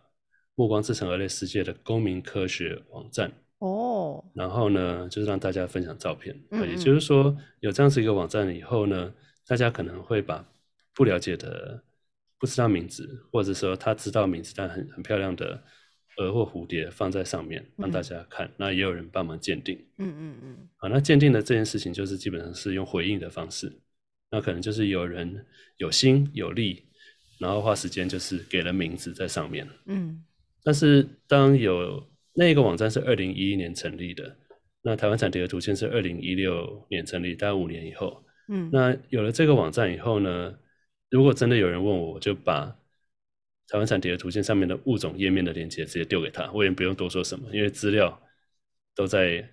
[0.55, 3.31] 目光之城二类世界的公民科学网站。
[3.59, 9.13] 哦，然后呢，就是让大家分享照片，嗯也就是说，有这样子一个网站以后呢，
[9.47, 10.45] 大家可能会把
[10.93, 11.81] 不了解的、
[12.37, 15.63] 不知道名字，或者说他知道名字但很很漂亮的
[16.17, 23.71] 蛾或蝴蝶放在上面让大家看，那也有人帮忙鉴定，嗯嗯嗯，好，那鉴定的这件事情就是基本上是用回应的方式，
[24.29, 25.45] 那可能就是有人
[25.77, 26.83] 有心有力，
[27.39, 30.21] 然后花时间就是给了名字在上面，嗯。
[30.63, 34.37] 但是，当有那个网站是二零一一年成立的，
[34.81, 40.57] 那台湾产蝶的图鉴是二零一六年成立，大概五年以后，嗯，那有了这个网站以后呢，
[41.09, 42.75] 如果真的有人问我，我就把
[43.67, 48.21] 台湾产蝶的图鉴上面的物种页面的链接直接丢给他，我也不用多说什么，因为资料
[48.95, 49.47] 都在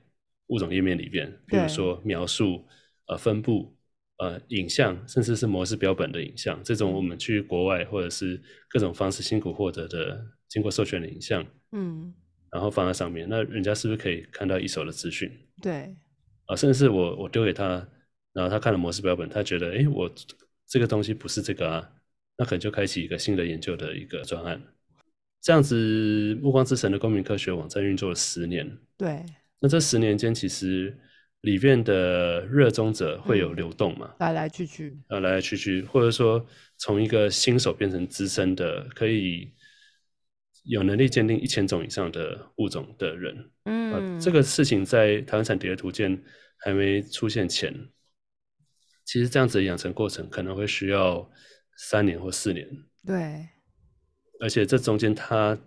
[0.47, 2.65] 物种页面里边，比如说描述、
[3.07, 3.77] 呃分布、
[4.19, 10.25] 呃影像，甚至是模式标本的影像，这种我们去国外或者是各种方式辛苦获得的。
[10.51, 12.13] 经过授权的影像，嗯，
[12.51, 15.31] 然后放在上面，那人家是不是可以看到一手的资讯？
[15.63, 15.95] 对，
[16.47, 17.89] 啊，甚至是我我丢给他，
[18.33, 20.13] 然后他看了模式标本，他觉得，哎，我
[20.67, 21.93] 这个东西不是这个啊，
[22.37, 24.61] 那可能就开启一个新的研究的一个专案。
[25.41, 29.25] 这样子，暮光之城的公民科学网站运作了十年，对，
[29.61, 30.93] 那这十年间，其实
[31.43, 36.45] 里面的热衷者会有流动嘛，来来去去，啊，来来去去，或者说
[36.77, 39.49] 从一个新手变成资深的，可以。
[40.71, 46.17] 有能力鉴定一千种以上的物种的人，嗯，这个事情在台湾产蝶的图鉴
[46.59, 47.75] 还没出现前，
[49.05, 51.29] 其实这样子的养成过程可能会需要
[51.77, 52.69] 三年或四年。
[53.05, 53.49] 对，
[54.39, 55.59] 而且这中间他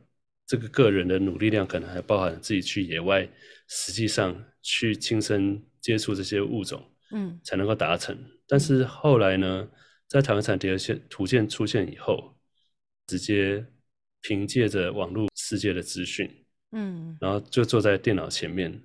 [0.47, 3.27] 这个个人的努力量，可能还包含自己去野外，
[3.67, 8.17] 实际上去亲身接触这些物种，嗯才能够达成。
[8.47, 9.67] 但是后来呢，
[10.07, 12.39] 在台湾产第二线图鉴出现以后，
[13.05, 13.65] 直接
[14.23, 16.29] 凭借着网络世界的资讯，
[16.71, 17.15] 嗯。
[17.21, 18.81] 然后就坐在电脑前面，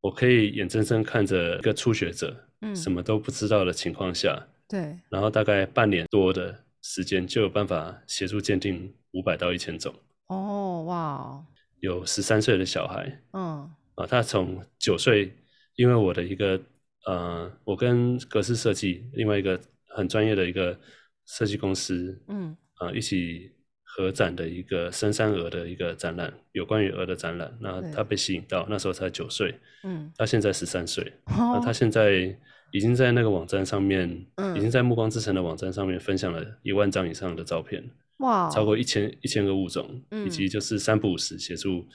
[0.00, 9.94] 我可以眼睁睁看着一个初学者，嗯，什么都不知道的情况下，对，然后大概半年多的时间，就有办法协助鉴定五百到一千种。
[10.26, 11.46] 哦，哇，
[11.80, 13.70] 有十三岁的小孩嗯。
[13.96, 15.32] 啊，他从九岁，
[15.74, 16.58] 因为我的一个
[17.06, 20.78] 呃，我跟格式设计另外一个很专业的一个
[21.26, 22.56] 设计公司嗯。
[22.74, 23.52] 啊一起
[23.92, 27.52] 合展的一个深山鹅的一个展览，有关于鹅的展览。
[27.60, 32.34] 那他被吸引到，那时候才九岁，嗯，他现在十三岁，那哦他现在
[32.72, 37.82] 已经在那个网站上面，嗯已经在暮光之城的网站上面分享了一万张以上的照片。
[38.18, 41.86] 哇，超过一千一千个物种，嗯以及就是三不五时协助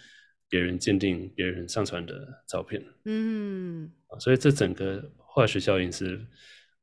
[0.50, 6.20] 别人鉴定别人上传的照片嗯啊，所以这整个化学效应是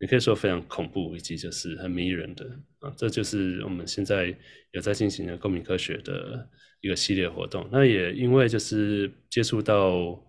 [0.03, 2.45] 你可以说非常恐怖，以及就是很迷人的
[2.81, 4.35] 啊，这就是我们现在
[4.73, 6.45] 有在进行的公民科学的
[6.81, 7.69] 一个系列活动。
[7.71, 10.21] 那也因为就是接触到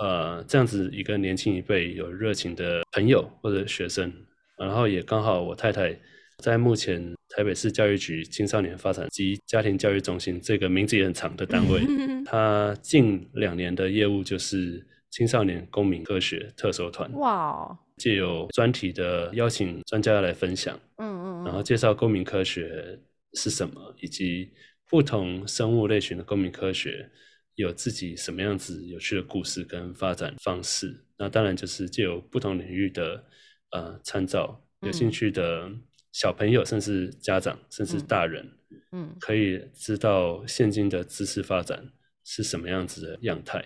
[0.00, 4.12] 呃这样子一个年轻一辈有热情的朋友或者学生，
[4.58, 5.96] 然后也刚好我太太
[6.38, 11.80] 在目前台北市教育局青少年发展及家庭教育中心这个名字也很长的单位，
[12.26, 22.98] 她近两年的业务就是青少年公民科学特搜团，哇，借由专题的邀请专家来分享，嗯嗯，然后介绍公民科学
[23.34, 24.52] 是什么，以及
[24.88, 27.10] 不同生物类群的公民科学
[27.54, 31.04] 有自己什么样子有趣的故事跟发展方式。
[31.18, 33.24] 那当然就是借由不同领域的
[33.70, 35.70] 呃参照，有兴趣的
[36.12, 38.46] 小朋友，甚至家长，甚至大人，
[38.92, 41.90] 嗯，可以知道现今的知识发展
[42.24, 43.64] 是什么样子的样态。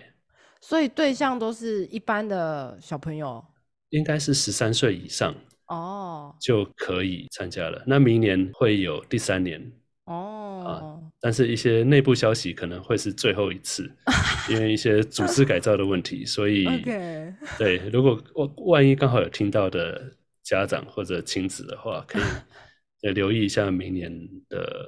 [0.61, 3.43] 所以对象都是一般的小朋友
[3.91, 5.33] 应该是十三岁以上
[5.67, 6.35] 哦。
[6.41, 7.81] 就可以参加了。
[7.85, 9.71] 那明年会有第三年，
[10.05, 10.37] 哦。
[10.61, 10.71] 啊，
[11.19, 13.91] 但是一些内部消息可能会是最后一次，
[14.47, 16.65] 因为一些组织改造的问题，所以
[17.57, 22.21] 对，如果万万一刚好有听到的家长或者亲子的话，可以
[23.01, 24.11] 呃留意一下明年
[24.49, 24.87] 的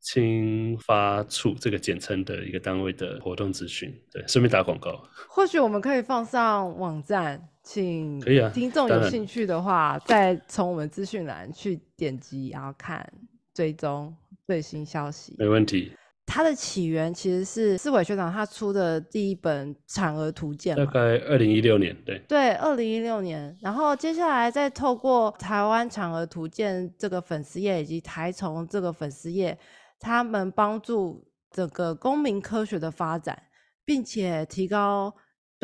[0.00, 5.02] 青发处这个简称的一个单位的活动资讯，对，顺便打广告。
[5.28, 13.10] 或许我们可以放上网站，请可以啊听众有兴趣的话，再从我们资讯栏去点击，然后看
[13.54, 14.14] 追踪
[14.46, 15.34] 最新消息。
[15.38, 15.90] 没问题，
[16.26, 29.58] 它的起源其实是四伟学长他出的第一本产儿图鉴大，概二零一六年，对，对，二零一六年，然后接下来再透过台湾产儿图鉴这个粉丝页以及台虫这个粉丝页，
[29.98, 33.42] 他们帮助整个公民科学的发展，
[33.86, 35.14] 并且提高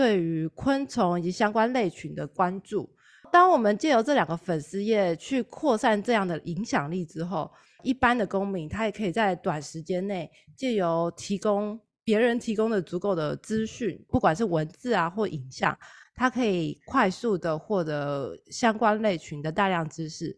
[0.00, 2.88] 对于昆虫以及相关类群的关注。
[3.30, 7.50] 当我们借由这两个粉丝页去扩散这样的影响力之后，
[7.82, 15.78] 一般的公民他也可以在短时间内借由提供别人提供的足够的资讯，不管是文字啊或影像，
[16.14, 20.34] 他可以快速的获得相关类群的大量知识，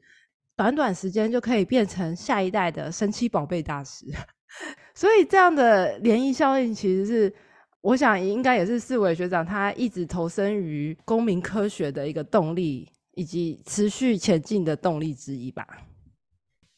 [0.57, 4.07] 短短时间就可以变成下一代的神奇宝贝大师。
[4.92, 7.33] 所以这样的涟漪效应其实是。
[7.83, 15.66] 我想应该也是四伟学长他一直投身于公民科学的一个动力，以及持续前进的动力之一吧。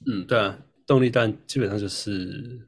[0.06, 2.58] 嗯，对啊，动力但基本上就是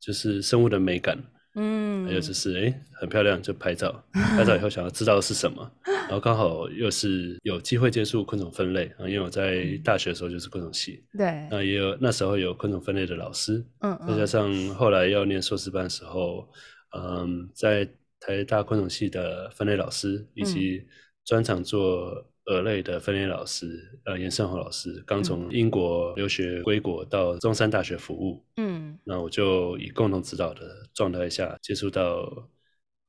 [0.00, 1.18] 就是生物的美感，
[1.56, 2.56] 嗯，还有就是。
[2.64, 5.68] 哎很漂亮就拍照，拍照以后想要知道是什么，
[6.06, 14.26] 然后刚好又是有机会接触昆虫分类啊，因为我在大学的时候就是昆虫系，对，那也有那时候有昆虫分类的老师，嗯再加嗯。
[14.28, 16.48] 上后来要念硕士班的时候，
[16.96, 17.88] 嗯，在
[18.20, 20.86] 台大昆虫系的分类老师，以及
[21.24, 28.98] 专场做蛾类的分类老师，呃，严胜宏老师，刚从英国留学归国到中山大学服务，嗯。
[29.04, 32.48] 那我就以共同指导的状态下，接触到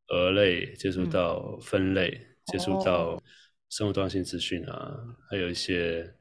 [0.08, 1.10] 蛾类，接触嗯。
[1.10, 2.84] 到分类，接触哦。
[2.86, 3.24] 到
[3.69, 4.96] 生物多样性资讯啊，
[5.30, 6.13] 还有一些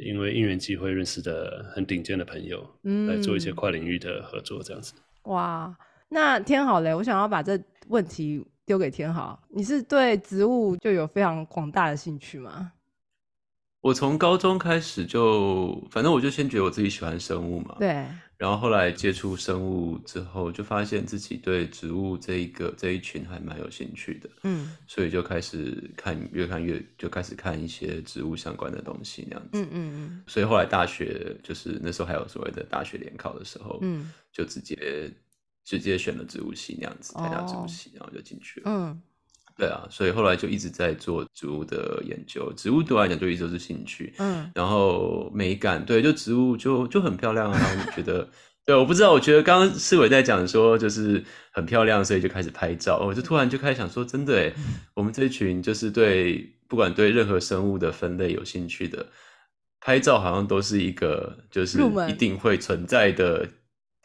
[0.00, 2.66] 因为因缘机会认识的很顶尖的朋友，
[3.06, 3.54] 来做一些嗯。
[3.54, 4.94] 跨领域的合作，这样子。
[5.24, 5.76] 哇，
[6.08, 12.72] 那天好嘞，我想要把这问题丢给天好，你是对植物就有非常广大的兴趣吗？
[13.80, 17.76] 我从高中开始就，反正我就先觉得我自己喜欢生物嘛。
[17.78, 18.04] 对。
[18.36, 24.28] 然后后来接触生物之后，就发现自己对植物这一个这一群还蛮有兴趣的。
[24.42, 24.76] 嗯。
[24.88, 29.50] 所以就开始看，越看越就开始看一些植物相关的东西那样子。
[29.52, 30.22] 嗯嗯嗯。
[30.26, 35.10] 所以后来大学就是那时候还有所谓的大学联考的时候，嗯，就直接
[35.66, 38.70] 直接选了植物系那样子，台大植物系，然后就进去了。
[38.70, 39.02] 嗯。
[39.58, 42.52] 对啊，所以后来就一直在做植物的研究。
[42.52, 47.58] 植物对我来讲就一直都是兴趣，嗯，然后美感，对，就植物就就很漂亮啊。
[47.86, 48.28] 我觉得？
[48.66, 52.98] 对，我不知道，我觉得刚刚世伟在讲说就是很漂亮，所以就开始拍照。
[52.98, 54.52] 我就突然就开始想说，真的，
[54.92, 59.06] 我们这一群就是对不管对任何生物的分类有兴趣的，
[59.80, 63.48] 拍照好像都是一个就是一定会存在的。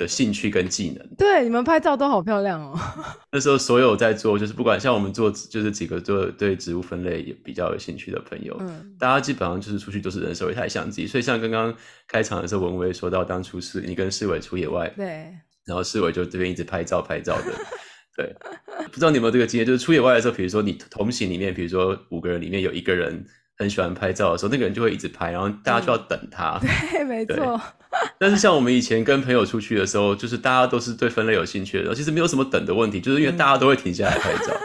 [0.02, 2.78] 的兴趣跟技能，对你们拍照都好漂亮哦。
[3.32, 11.06] 那时候所有在做，就是不管像我们做，就是几个做对植物分类也比较有兴趣的朋友，嗯，大家基本上就是出去都是人手一台相机。
[11.06, 11.74] 所以像刚刚
[12.08, 15.06] 开场的时候，文威说到当初是你跟世伟出野外，对，
[15.66, 17.54] 然后世伟就这边一直拍照拍照的，
[18.18, 18.36] 对，
[18.88, 23.24] 不知道你有没有这个经验，就是出野外的时候，比如说你同行里面，比如说五个人里面有一个人。
[23.62, 26.60] 很喜欢拍照的时候，那个人就会一直拍，然后大家就要等他。
[26.92, 27.62] 对，没错。
[28.18, 34.54] 但是像我们以前跟朋友出去的时候，就是大家都是对分类有兴趣的，其实没有什么等的问题，就是因为大家都会停下来拍照。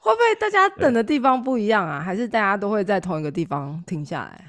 [0.00, 2.00] 会不会大家等的地方不一样啊？
[2.00, 4.44] 还是大家都会在同一个地方停下来？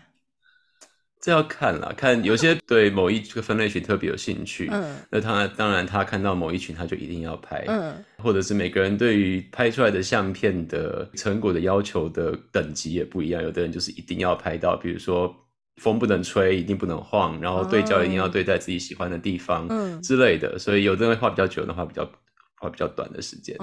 [1.29, 15.31] 这要看啦，看有些对某一个分类群特别有兴趣，嗯，那他当然他看到某一群他就一定要拍，嗯，或者是每个人对于拍出来的相片的成果的要求的等级也不一样，有的人就是一定要拍到，比如说
[15.77, 22.09] 风不能吹，一定不能晃，然后对焦一定要对在自己喜欢的地方，嗯之类的，所以有的人画比较久的话比较。
[22.59, 23.55] 花比较短的时间，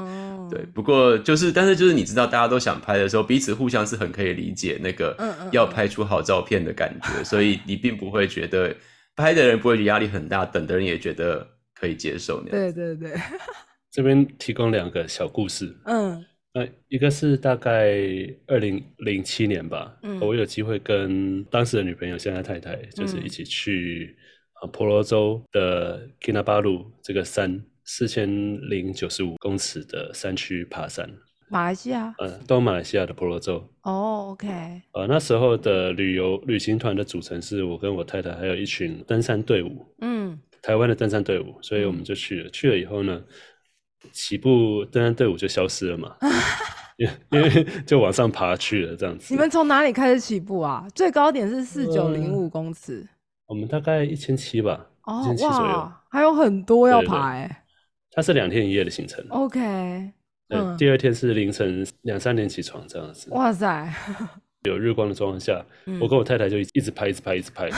[0.51, 0.65] 对。
[0.75, 5.17] 不过就是，但是就是，你知道，大家都想拍的时候，彼此互相是很可以理解那个
[5.53, 8.75] 要拍出好照片的感觉，所以你并不会觉得
[9.15, 12.73] 拍的人不会觉得压力很大，等的人也觉得可以接受那样。
[12.73, 13.21] 对对对。
[13.93, 16.25] 这边提供两个小故事，嗯，
[16.55, 17.99] 那一个是大概
[18.47, 24.17] 二零零七年吧，嗯，我有机会跟当时的女朋友，现在太太，就是一起去
[24.55, 27.63] 啊婆罗洲的 Kinabalu 这个山。
[27.87, 28.29] 四千
[28.69, 31.09] 零九十五公尺的山区爬山，
[31.49, 33.65] 马来西亚，呃，东马来西亚的婆罗洲。
[33.83, 34.49] 哦，OK。
[34.93, 39.87] 呃，那时候的旅游旅行团的组成是我跟我太太，还有一群登山队伍。
[40.01, 42.51] 嗯，台湾的登山队伍，所以我们就去了。
[42.51, 43.23] 去了以后呢，
[44.13, 46.17] 起步登山队伍就消失了嘛，
[46.99, 49.33] 因因为就往上爬去了这样子。
[49.33, 50.89] 你们从哪里开始起步啊？
[50.93, 53.07] 最高点是四九零五公尺。
[53.47, 54.87] 我们大概一千七吧，
[55.23, 57.63] 一千七左右，还有很多要爬哎。
[58.17, 59.23] 它是两天一夜的行程。
[59.29, 59.61] OK，
[60.49, 63.29] 嗯，第二天是凌晨两三点起床这样子。
[63.33, 63.93] 哇塞！
[64.63, 65.63] 有日光的状况下，
[66.01, 67.69] 我跟我太太就一直拍，一直拍， 一直拍，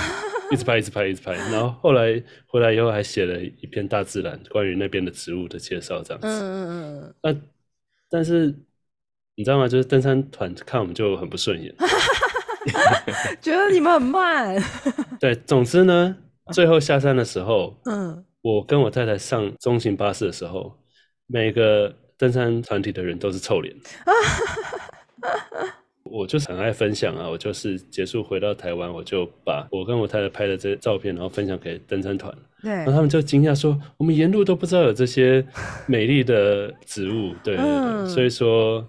[0.52, 1.32] 一直拍，一直拍，一直拍。
[1.50, 6.28] 然后后来回来以后，还写了一篇大自然关于那边的植物的介绍这样子。
[6.28, 7.14] 嗯嗯嗯。
[7.20, 7.40] 那
[8.08, 8.54] 但是
[9.34, 9.66] 你知道吗？
[9.66, 11.74] 就是登山团看我们就很不顺眼，
[13.42, 14.56] 觉得你们很慢。
[15.18, 16.16] 对，总之呢，
[16.52, 18.24] 最后下山的时候，嗯。
[18.48, 20.74] 我跟我太太上中型巴士的时候，
[21.26, 23.76] 每个登山团体的人都是臭脸。
[26.02, 32.34] 我就是很爱分享啊，我就是结束回到台湾，我就把我跟我太太拍的这些照片，然后分享给登山团。
[32.62, 35.46] 对，然后他们就惊讶说：“我们沿路都不知道有这些
[35.86, 38.82] 美丽的植物。”对对对，所以说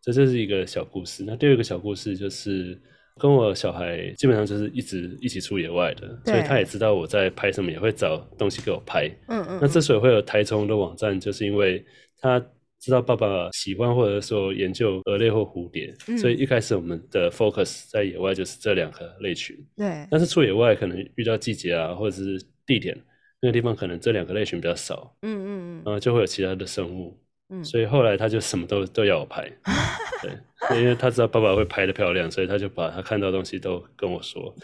[0.00, 1.22] 这就是一个小故事。
[1.26, 2.80] 那第二个小故事就是。
[3.18, 9.08] 跟我小孩基本上就是一直一起出野外的，所以他也知道我在拍什么，也会找东西给我拍。
[9.28, 9.58] 嗯嗯。
[9.60, 11.84] 那之所以会有台虫的网站，就是因为
[12.20, 12.40] 他
[12.80, 19.56] 知道爸爸喜欢或者说研究蛾类或蝴蝶，所以一开始我们的 focus 在野外就是这两个类群。
[19.76, 20.06] 对。
[20.10, 22.98] 但是出野外可能遇到季节啊，或者是地点
[23.40, 25.14] 那个地方，可能这两个类群比较少。
[25.22, 25.82] 嗯嗯嗯。
[25.84, 27.16] 然后就会有其他的生物。
[27.62, 29.50] 所以后来他就什么都都要我拍，
[30.22, 34.54] 对，因为他知道爸爸会拍的漂亮，所以他就把他看到东西都跟我说，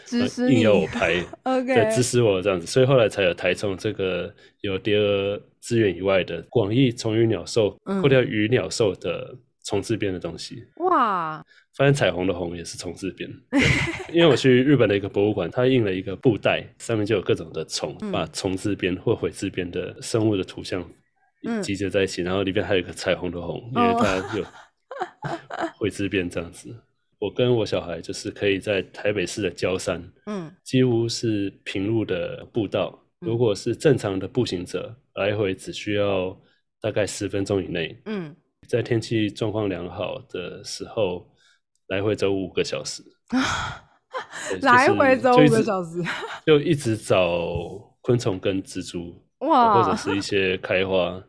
[0.49, 1.13] 硬要我拍，
[1.65, 10.65] 对，指使我这样子，所以后来才有台中这个有第二资源以外的广义虫鱼鸟兽或者鱼鸟兽的虫字边的东西。
[10.77, 13.29] 哇，发现彩虹的红也是虫字边，
[14.11, 20.83] 因为我去日本的一个博物馆，它印了一个布袋，上面就有各种的虫，把虫字边或悔字边的生物的图像。
[21.61, 24.45] 集结在一起，然后里边还有一个彩虹的虹，因为它有
[25.77, 26.75] 会自变这样子。
[27.19, 32.97] 我跟我小孩就是可以在台北市的郊山，嗯，几乎是平路的步道。
[33.19, 36.37] 如果是正常的步行者，来回只需要
[36.79, 38.01] 大概十分钟以内。
[38.05, 38.33] 嗯，
[38.69, 41.29] 在天气状况良好的时候，
[41.87, 43.03] 来回走五个小时。
[44.61, 46.01] 来回走五个小时，
[46.45, 47.29] 就一直找
[48.01, 51.21] 昆虫跟蜘蛛，哇，或者是一些开花。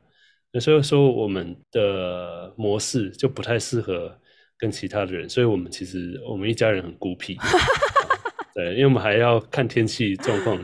[0.53, 4.13] 那所以说，我们的模式就不太适合
[4.59, 7.37] 跟其他的人，所以我们其实我们一家人很孤僻。
[8.55, 10.59] 对，因为我们还要看天气状况，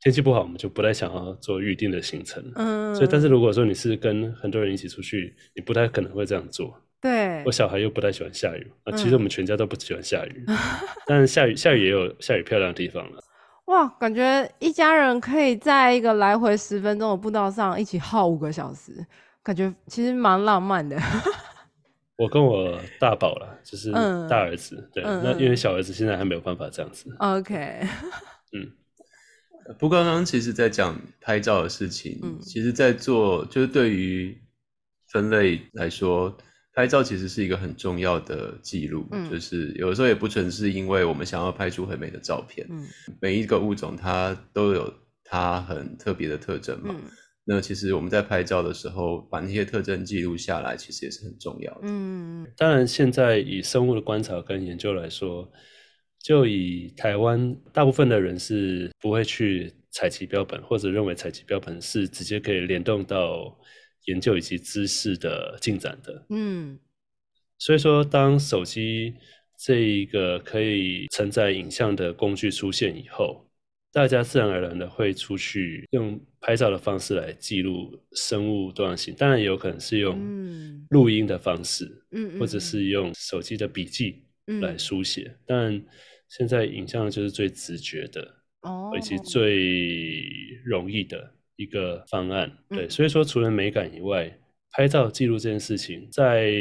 [0.00, 2.42] 天气不好，我们就不太想要做预定的行程。
[2.54, 6.74] 嗯，所以但是如果说你是跟很多人一起出去，你不太可能会这样做。
[6.98, 8.96] 对，我小孩又不太喜欢下雨啊。
[8.96, 10.46] 其实我们全家都不喜欢下雨，
[11.06, 13.22] 但是下雨下雨也有下雨漂亮的地方了。
[13.66, 18.92] 哇，感觉一家人可以在一个来回十分钟的步道上一起耗五个小时，
[19.46, 21.00] 感觉其实蛮浪漫的。
[22.18, 23.92] 我跟我大宝了，就是
[24.28, 27.14] 大儿子，对，那因为小儿子现在还没有办法这样子。
[27.20, 27.54] OK，
[28.52, 28.72] 嗯，
[29.78, 34.36] 不过刚刚其实在讲拍照的事情，其实在做就是对于
[35.06, 36.36] 分类来说。
[36.74, 42.66] 拍照其实是一个很重要的记录，就是有的时候也不纯是因为我们想要拍出很美的照片。
[42.68, 42.86] 嗯，
[43.18, 44.92] 每一个物种它都有
[45.24, 46.94] 它很特别的特征嘛。
[47.48, 51.80] 那其实我们在拍照的时候，把那些特征记录下来，其实也是很重要的。
[51.84, 55.50] 嗯，当然现在以生物的观察跟研究来说，
[56.18, 63.56] 就以台湾大部分的人是不会去采集标本，或者认为采集标本是直接可以联动到。
[64.06, 66.78] 研究以及知识的进展的，嗯，
[67.58, 69.12] 所以说，当手机
[69.58, 73.45] 这一个可以承载影像的工具出现以后，
[73.96, 79.14] 大家自然而然的会出去用拍照的方式来记录生物多样性。
[79.16, 80.20] 当然，也有可能是用
[80.90, 84.22] 录音的方式，嗯，或者是用手机的笔记
[84.60, 85.34] 来书写。
[85.46, 85.82] 但
[86.28, 88.20] 现在影像就是最直觉的，
[88.60, 90.20] 哦，以及最
[90.62, 91.32] 容易的。
[91.56, 94.30] 一个方案，对，所以说除了美感以外，
[94.72, 96.52] 拍照记录这件事情，在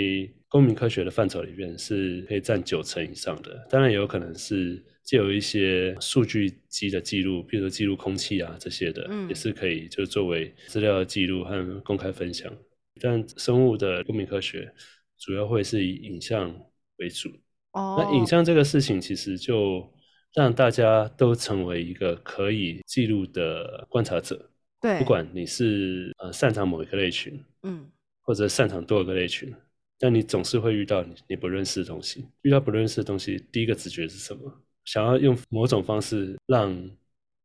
[0.47, 3.67] 公民科学的范畴里面是可以占九成以上的。
[3.69, 12.51] 当然也有可能是借由一些数据机的记录，比如说记录空气啊这些的，也是可以就作为资料的记录和公开分享。
[12.99, 14.73] 但生物的公民科学
[15.19, 16.53] 主要会是以影像
[16.97, 17.29] 为主。
[17.73, 19.87] 哦，那影像这个事情其实就
[20.33, 24.49] 让大家都成为一个可以记录的观察者。
[24.81, 27.85] 对，不管你是呃擅长某一个类群，嗯，
[28.21, 29.53] 或者擅长多个类群，
[29.99, 32.25] 但你总是会遇到你你不认识的东西。
[32.41, 34.61] 遇到不认识的东西，第一个直觉是什么？
[34.85, 36.89] 想要用某种方式让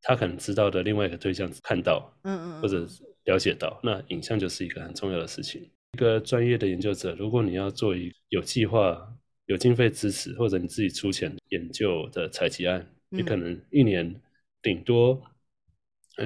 [0.02, 2.86] 他可能知道的另外一个对象看到，嗯嗯，或者
[3.24, 5.68] 了解到，那影像就是一个很重要的事情。
[5.94, 9.12] 一个专业的研究者，如果你要做一有计划、
[9.46, 14.14] 有经费支持，或者你自己出钱研究的采集案，你可能一年
[14.62, 15.20] 顶多。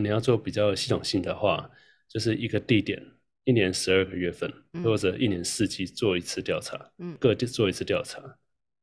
[0.00, 1.70] 你要做比较系统性的话，
[2.08, 3.00] 就是一个地点，
[3.44, 4.52] 一年十二个月份，
[4.82, 8.20] 或者一年四季做一次调查，嗯，各地做一次调查。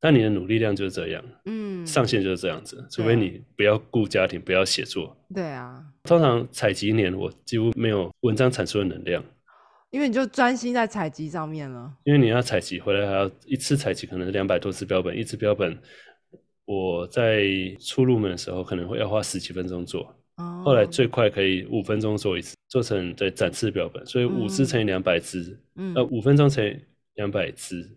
[0.01, 5.15] 但你的努力量就是这样，嗯，上限就是这样子，除非你不要顾家庭，不要写作。
[5.33, 9.23] 对啊，通常采集一年我几乎没有文章产出的能量，
[9.91, 11.93] 因为你就专心在采集上面了。
[12.03, 15.77] 因为你要采集回来，还要一次采集可能两百多次标本，一次标本
[16.65, 17.45] 我在
[17.79, 20.13] 初入门的时候可能会要花十几分钟做。
[20.65, 25.55] 后来最快可以五分钟做一次，做成对展示标本，所以五只乘以两百只，
[25.95, 26.75] 呃，五分钟乘以
[27.13, 27.87] 两百只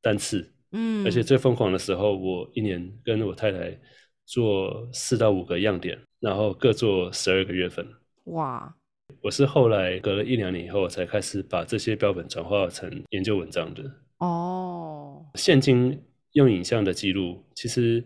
[0.00, 3.78] 单次，嗯，而且最疯狂的时候，我一年跟我太太
[4.24, 7.86] 做四到五个样点，然后各做十二个月份。
[8.24, 8.74] 哇！
[9.22, 13.82] 我是后来隔了一两年以后，才开始把这些标本转化成研究文章的。
[14.18, 16.02] 哦，现今
[16.32, 18.04] 用影像的记录，其实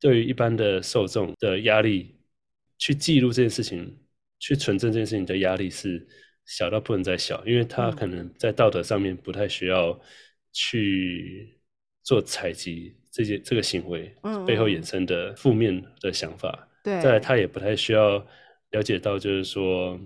[0.00, 2.16] 对于一般的受众的压力。
[2.82, 3.94] 去记录这件事情，
[4.38, 6.08] 去存证这件事情的压力是
[6.46, 10.00] 小到不能再小，因为他可能在道德上面不太需要
[10.50, 11.59] 去
[12.02, 14.14] 做采集这些这个行为
[14.46, 16.68] 背后衍生的负面的想法。
[16.82, 18.24] 对，再来他也不太需要
[18.70, 19.98] 了解到，就是说，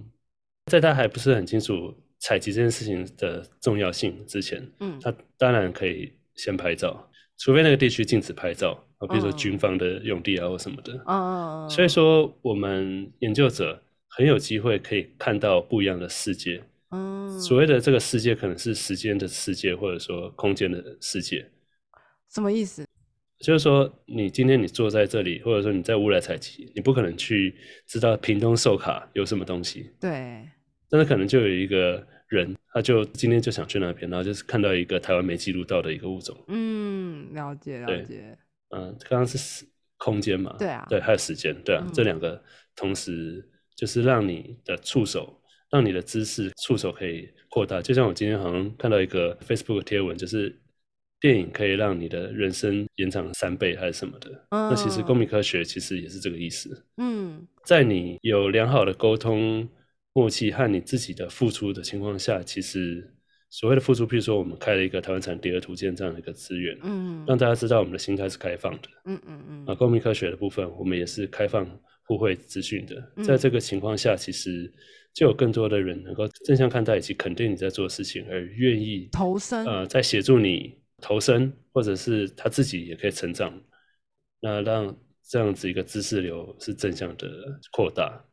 [0.71, 8.73] 在他还不是很清楚采集这件事情的重要性之前，嗯，他当然可以先拍照，除非那个地区禁止拍照。
[8.99, 13.79] 啊比如说军方的用地啊，或什么的，哦，所以说我们研究者
[14.09, 21.45] 很有机会可以看到不一样的世界，嗯，所谓的这个世界可能是时间的世界，或者说空间的世界，
[22.35, 22.85] 什么意思？
[23.39, 27.55] 就是说你今天你坐在这里，或者说你在乌来采集，你不可能去
[27.87, 30.49] 知道屏东寿卡有什么东西，对，
[30.89, 38.37] 但是可能就有一个人，他就今天就想去那边，然后就是看到一个台湾没记录到的一个物种，嗯，了解了解。
[38.71, 39.65] 嗯，刚刚是时
[39.99, 40.57] 空间嘛？
[40.59, 42.43] 对啊，对，还有时间，对啊，这两个
[42.75, 47.81] 同时就是让你的触手，让你的知识触手可以扩大。
[47.81, 50.61] 就像我今天好像看到一个 Facebook 贴文，就是
[51.25, 54.31] 电影可以让你的人生延长三倍还是什么的。
[54.51, 56.85] 那其实公民科学其实也是这个意思。
[56.99, 59.67] 嗯，在你有良好的沟通
[60.13, 63.11] 默契和你自己的付出的情况下，其实
[63.49, 68.89] 所谓的付出，譬如说我们开了一个台湾产第二图鉴这样的一个资源，嗯，让大家知道我们的心态是开放的。
[69.07, 69.65] 嗯嗯嗯。
[69.67, 71.67] 啊，公民科学的部分，我们也是开放
[72.03, 73.25] 互惠资讯的。
[73.25, 74.71] 在这个情况下，其实。
[75.15, 83.53] 就有更多的人能够正向看待以及肯定你在做的事情，而愿意投身呃，在协助你投身，或者是他自己也可以成长，
[84.41, 87.29] 那让这样子一个知识流是正向的
[87.73, 88.25] 扩大。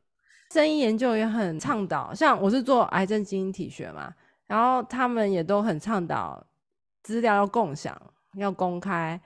[0.54, 4.14] 声音研究也很倡导，像我是做癌症基因体学嘛，
[4.48, 6.42] 然后他们也都很倡导
[7.04, 8.02] 资料要共享、
[8.38, 9.20] 要公开。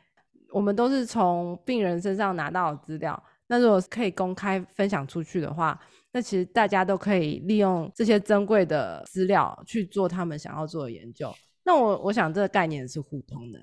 [0.50, 5.80] 我们都是从病人身上拿到资料，那如果可以公开分享出去的话。
[6.12, 11.30] 那其实大家都可以利用这些珍贵的资料去做他们想要做的研究。
[11.66, 13.60] 那我我想这个概念是互通的。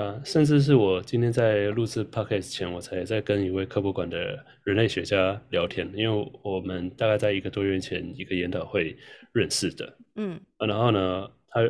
[0.00, 8.94] 啊，甚至是我今天在录制 podcast 前，我才在跟一位科博馆的人类学家聊天，因为我们大概在一个多月前一个研讨会
[9.32, 9.96] 认识的。
[10.16, 11.60] 嗯，然后呢，他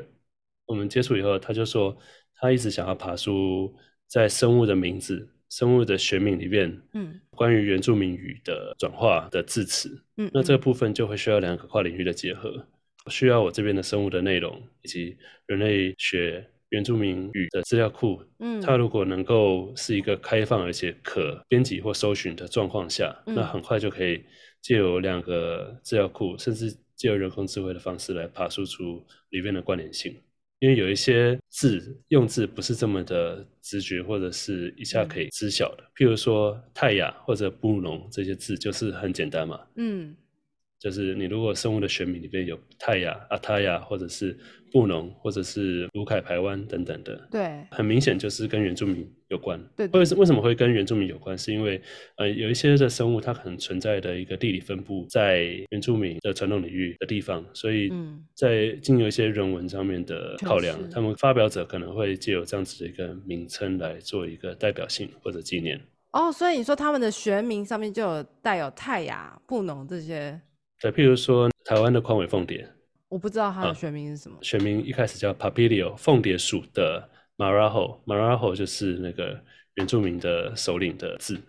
[0.67, 1.97] 我们接触以后，他就说
[2.35, 3.73] 他一直想要爬出
[4.09, 5.29] 在生物的名字。
[5.49, 12.67] 生物的学名里面，嗯，关于原住民语的转化的字词，嗯，那这个部分就会需要两个跨领域的结合，
[13.09, 24.25] 需要我这边的生物的内容以及人类学原住民语的资料库，嗯，它如果能够是一个开放而且可编辑或搜寻的状况下，那很快就可以
[24.61, 30.15] 借由两个资料库，甚至借由人工智慧的方式来爬输出里面的关联性。
[30.59, 35.85] 因为有一些字用字不是这么的直觉，或者是一下可以知晓的。
[35.95, 39.61] 譬如说泰雅或者布农这些字，就是很简单嘛。
[39.77, 40.17] 嗯。
[40.79, 44.37] 就是你如果生物的学名里面有泰雅、阿泰雅，或者是
[44.71, 49.59] 布农，或者是卢凯排湾等等的，对，很明显就是跟原住民有关。
[49.75, 51.37] 对，为什为什么会跟原住民有关？
[51.37, 51.81] 是因为
[52.19, 57.91] 呃，有一些的生物它可能存在的一个地理分布在原住民的传统领域的地方，所以
[58.35, 65.81] 在经由一些人文上面的考量，他们发表者可能会借由这样子的一个名称来做一个代表性或者纪念。
[66.13, 70.39] 哦，所以你说他们的学名上面就有带有泰雅、布农这些。
[70.81, 72.69] 对，譬如说台湾的宽尾凤蝶，
[73.09, 74.37] 我不知道它的学名是什么。
[74.43, 77.09] 学名一开始叫 Papilio，凤蝶属的
[77.39, 79.41] Maraho，Maraho 就是那个
[79.75, 81.41] 原住民的首领的字，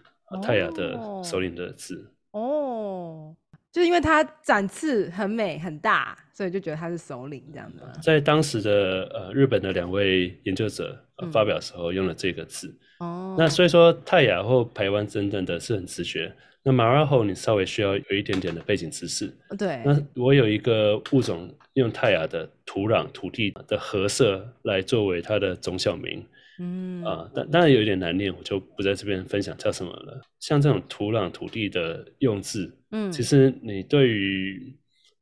[0.42, 2.10] 泰雅的首领的字。
[2.32, 3.36] 哦，
[3.72, 8.00] 就是因为它展翅很美很大，所以就觉得它是首领这样的。
[8.02, 10.98] 在当时的呃日本的两位研究者
[11.34, 12.74] 发表时候用了这个字。
[13.00, 16.34] 哦，那所以说泰雅或台湾等等的是很直觉。
[16.68, 19.34] 那马拉后你稍微需要有一点点的背景知识。
[19.58, 19.82] 对。
[19.86, 26.22] 那我有一个物种用泰雅的土壤土地的褐色来作为它的种小名。
[26.60, 27.02] 嗯。
[27.06, 30.22] 啊，但当然有一点难念，我就不在这边分享叫什么了。
[30.42, 34.76] 像这种土壤土地的用字，嗯，其实你对于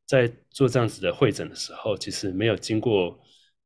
[0.08, 3.12] 在做这样子的会诊的时候，其实没有经过，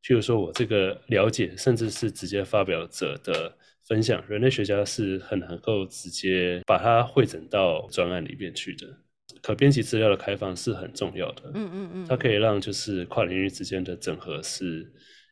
[0.03, 3.55] 譬如说我这个了解，甚至是直接发表者的。
[3.89, 8.87] 分享人类学家是很能够直接把它汇整到专案里面去的。
[9.41, 11.51] 可编辑资料的开放是很重要的。
[11.53, 14.89] 嗯嗯嗯，它可以让就是跨领域之间的整合是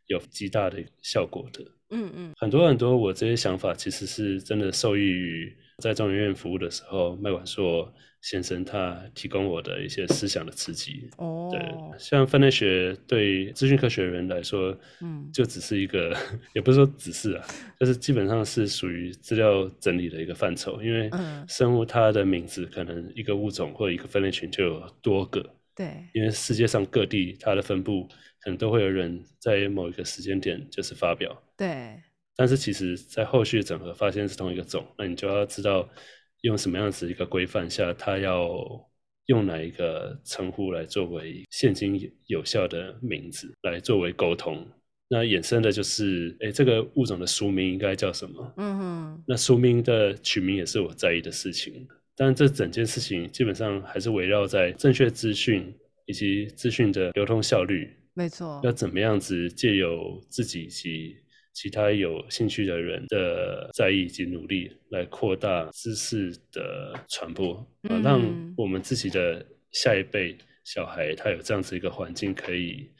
[0.08, 1.64] 有极大的效果的。
[1.91, 7.93] 嗯嗯，很多很多我这些想法其实是真的受益于在中研院服务的时候，麦管硕。
[8.22, 16.15] 先生他提供我的一些思想的刺激，哦，对，像分类学对资讯科学人来说，嗯，就只是一个，
[16.53, 17.45] 也不是说只是啊，
[17.80, 21.09] 就是基本上是属于资料整理的一个范畴，因为
[21.47, 28.07] 生物它的名字可能一个物种或一个分类群就有多个，对，因为世界上各地它的分布
[28.41, 32.01] 可能都会有人在某一个时间点就是发表，对，
[32.36, 35.88] 但是其实在后续整合发现是同一个种，那你就要知道。
[36.41, 38.49] 用什么样子一个规范下，他要
[39.25, 44.65] 用哪一个称呼来作为现今有效的名字来作为沟通？
[45.09, 48.53] 那衍生的就是，哎，这个物种的俗名应该叫什么？
[48.57, 49.23] 嗯哼。
[49.25, 51.88] 那俗名的取名也是我在意的事情。
[52.15, 55.73] 但这整件事情基本上还是围绕在正确资讯
[56.07, 57.89] 以及资讯的流通效率。
[58.13, 58.59] 没错。
[58.63, 61.15] 要怎么样子借由自己以及
[61.58, 67.55] 其他有兴趣的人的在意以及努力，来扩大知识的传播
[67.89, 68.22] 啊，让
[68.55, 72.91] 我们自己的下一辈小孩他有这样子一个环境可以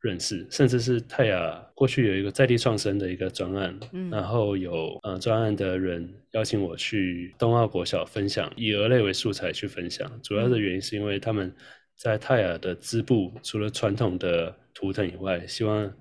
[0.00, 3.78] 认识，甚至是泰雅过去有一个在地创生的一个专案，
[4.10, 11.54] 然后有呃专案的人邀请我去东澳国小分享，以鹅类为素材去分享，主要的原因是因为他们
[11.94, 15.92] 在泰雅的织布，除了传统的图腾以外，希望。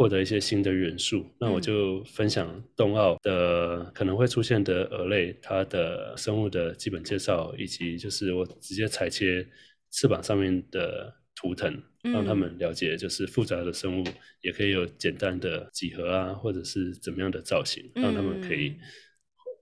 [0.00, 1.26] 获得一些新的元素。
[1.38, 9.46] 那我就分享冬奥的可能会出现的蛾类，它的生物的基本介绍，以及就是我直接裁切
[9.90, 11.70] 翅膀上面的图腾，
[12.02, 14.04] 让他们了解，就是复杂的生物
[14.40, 18.74] 也可以有简单的几何啊，或者是怎么样的造型，让他们可以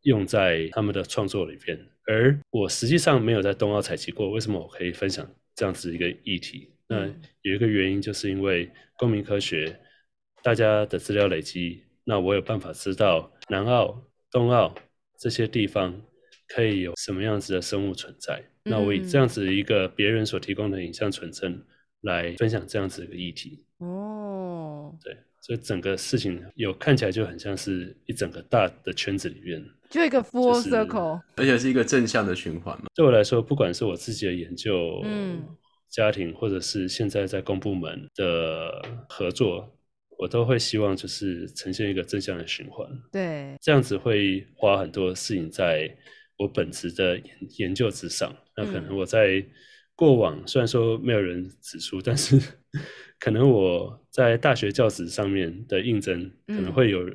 [0.03, 1.77] 用在他们的创作里边。
[2.07, 6.71] 而我实际上没有在冬奥采集过，为什么我可以分享这样子一个议题？
[6.87, 7.09] 那
[7.43, 9.77] 有一个原因，就是因为公民科学，
[10.49, 14.75] 大家的资料累积，那我有办法知道南澳、东澳
[15.19, 15.95] 这些地方
[16.47, 18.43] 可以有什么样子的生物存在。
[18.63, 21.63] 那我以这样子一个别人所提供的影像存证
[22.01, 23.63] 来分享这样子一个议题。
[23.81, 32.87] 哦，对，所以整个事情有看起来就很像是一整个大的圈子里面，就一个 full circle，而且是一个正向的循环嘛。
[32.95, 35.45] 对我来说，不管是我自己的研究，嗯。
[35.91, 39.67] 家庭或者是现在在公部门的合作，
[40.19, 42.87] 我都会希望就是呈现一个正向的循环。
[43.11, 45.89] 对，这样子会花很多事情在
[46.37, 48.35] 我本职的研研究之上。
[48.57, 49.45] 那可能我在
[49.95, 52.39] 过往虽然说没有人指出，但是
[53.19, 57.09] 可能我在大学教职上面的应征可能会有。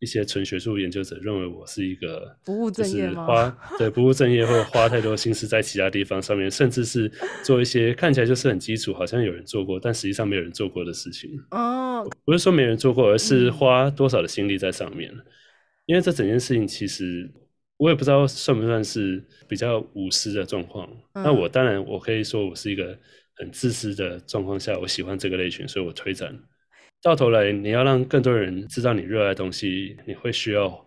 [0.00, 3.26] 一些纯学术研究者认为我是一个不务正业吗？
[3.26, 7.10] 花对不务正业，或者花太多心思在其他地方上面，甚至是
[7.42, 11.30] 做一些看起来就是很基础，好像有人做过，但实际上没有人做过的事情。
[11.50, 15.12] 哦，不是说没人做过，而是花多少的心力在上面。
[15.86, 17.28] 因为这整件事情其实
[17.78, 20.88] 我也不知道算不算是比较无私的状况。
[21.14, 22.96] 那我当然我可以说我是一个
[23.34, 26.38] 很自私的状况下，我喜欢这个类群，所以我推展。
[27.00, 30.86] 到头来，你要让更多人知道你热爱的东西，你会需要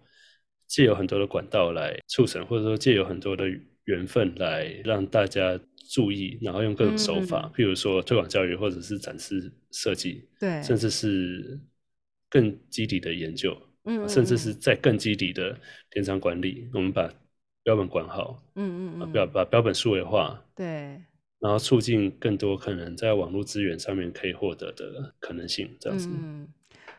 [0.67, 3.45] 借有很多的管道来促成，或者说借有很多的
[3.85, 5.57] 缘分来让大家
[5.89, 11.57] 注意，然后用各种手法，譬如说推广教育，或者是展示设计，对，甚至是
[12.29, 15.57] 更基底的研究，嗯，甚至是在更基底的
[15.89, 17.09] 电商管理，我们把
[17.63, 21.01] 标本管好，嗯嗯嗯，标把标本数位化，对。
[21.41, 26.07] 然后促进更多可能在网络资源上面可以获得的可能性，这样子。
[26.11, 26.47] 嗯，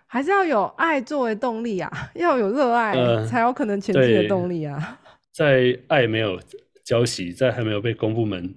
[0.06, 2.92] 还是要有爱作为动力啊， 要有热爱
[3.26, 5.00] 才有可能前进的动力啊。
[5.30, 6.40] 在爱没有
[6.84, 8.52] 交集，在还没有被公部门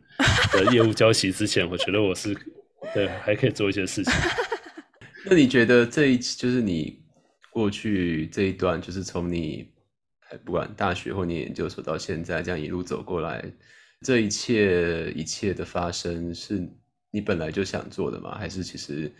[0.51, 2.35] 的业务交集之前，我觉得我是
[2.93, 4.11] 对还可以做一些事情。
[5.29, 6.99] 那你觉得这一就是你
[7.51, 9.69] 过去这一段，就是从你
[10.43, 13.45] 不管大学或你研究所到现在这样一路走过来？
[14.05, 16.63] 这一切一切的发生是
[17.09, 18.37] 你本来就想做的吗？
[18.37, 19.11] 还是其实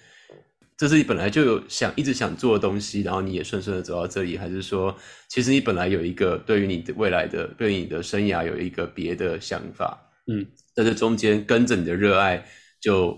[0.77, 4.37] 这是你本来就有想一直想做的东西，然后你也顺顺的走到这里？
[4.37, 4.95] 还是说
[5.27, 9.99] 其实你本来有一个对于你的未来的对你的生涯有一个别的想法？
[10.27, 12.45] 嗯，在这中间跟着你的热爱，
[12.79, 13.17] 就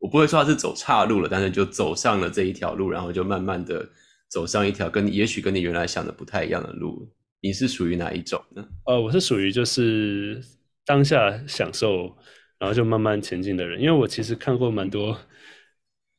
[0.00, 3.88] 我不会说它是走岔路了，但是就走上了这一条路，然后就慢慢的
[4.28, 7.08] 走上一条跟你也许跟你原来想的不太一样的路。
[7.40, 8.66] 你是属于哪一种呢？
[8.86, 10.42] 呃，我是属于就是。
[10.86, 12.16] 当下享受，
[12.58, 15.18] 然后就慢慢前进的人，因为我其实看过蛮多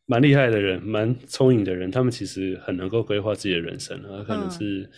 [0.05, 4.89] 蛮厉害的人，蛮聪颖的人，他们其实很能够规划自己的人生，而可能是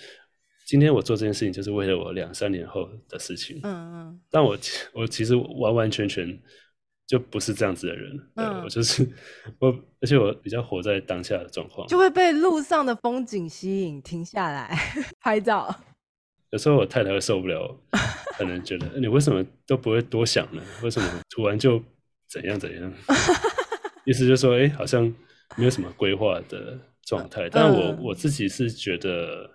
[0.65, 3.59] 今天我做这件事情就是为了我两三年后的事情。
[3.63, 4.21] 嗯嗯。
[4.29, 4.57] 但我
[4.93, 6.37] 我其实完完全全
[7.05, 9.07] 就不是这样子的人，对我就是
[9.59, 9.69] 我，
[10.01, 14.77] 而且我比较活在当下的状况，就会被路上的风景吸引，停下来
[15.21, 15.73] 拍照。
[16.51, 17.77] 有时候我太太会受不了，
[18.37, 20.61] 可能觉得你为什么都不会多想呢？
[20.81, 21.83] 为什么突然就
[22.29, 22.93] 怎样怎样？
[24.05, 25.13] 意思就是说，哎，好像
[25.57, 27.49] 没有什么规划的状态。
[27.49, 29.49] 但我我自己是觉得，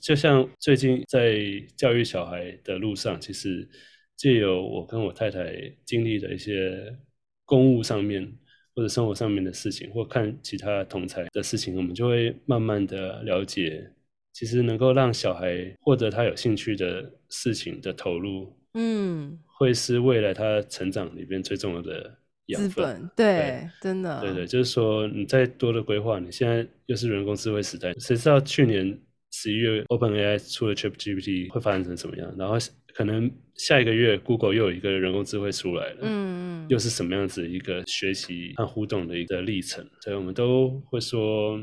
[0.00, 1.36] 就像最近在
[1.76, 3.68] 教育小孩的路上，其实
[4.16, 5.52] 借由我跟我太太
[5.84, 6.96] 经历的一些
[7.44, 8.32] 公务上面
[8.76, 13.90] 或者生活上面的事情，或看其他同才的事情，我们就会慢慢的了解。
[14.36, 22.18] 其实能够让小孩获得他有兴趣的事情的投入，嗯，会是未来他成长里边最重要的
[22.48, 23.10] 养分。
[23.16, 24.20] 对，真的。
[24.20, 32.30] 对对，就是说你再多的规划，你现在又是人工智慧时代，谁知道去年十一月 Open AI 出了 ChatGPT 会发展成什么样？
[32.36, 32.56] 然后
[32.92, 39.82] 可能下一个月 Google 又有一个人工智慧出来了，嗯嗯，又是什么样子一个学习和互动的一个历程？
[40.02, 41.58] 所以我们都会说，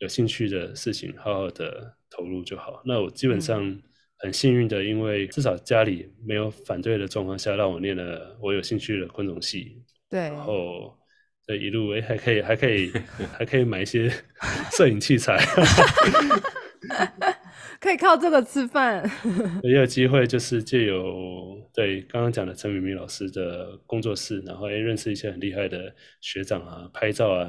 [0.00, 1.94] 有兴趣的事情，好好的。
[2.12, 2.82] 投入就好。
[2.84, 3.80] 那我基本上
[4.18, 9.82] 很幸运的，因为至少家里没有反对的状况下，让我念了我有兴趣的昆虫系。
[10.08, 10.20] 对。
[10.20, 10.96] 然后
[11.46, 12.92] 这一路哎，还可以，还可以，
[13.36, 14.12] 还可以买一些
[14.76, 15.38] 摄影器材，
[17.80, 19.02] 可以靠这个吃饭。
[19.62, 27.48] 也有机会就是借由对刚刚讲的陈敏明老师的工作室，然后也认识一些很厉害的学长啊，拍照啊。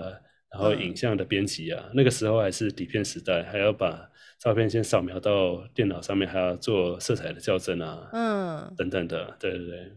[0.53, 4.07] 然后影像的编辑啊，那个时候还是底片时代，还要把
[4.44, 9.94] 照片先扫描到电脑上面，还要做色彩的校正啊，嗯，等等的，对对对，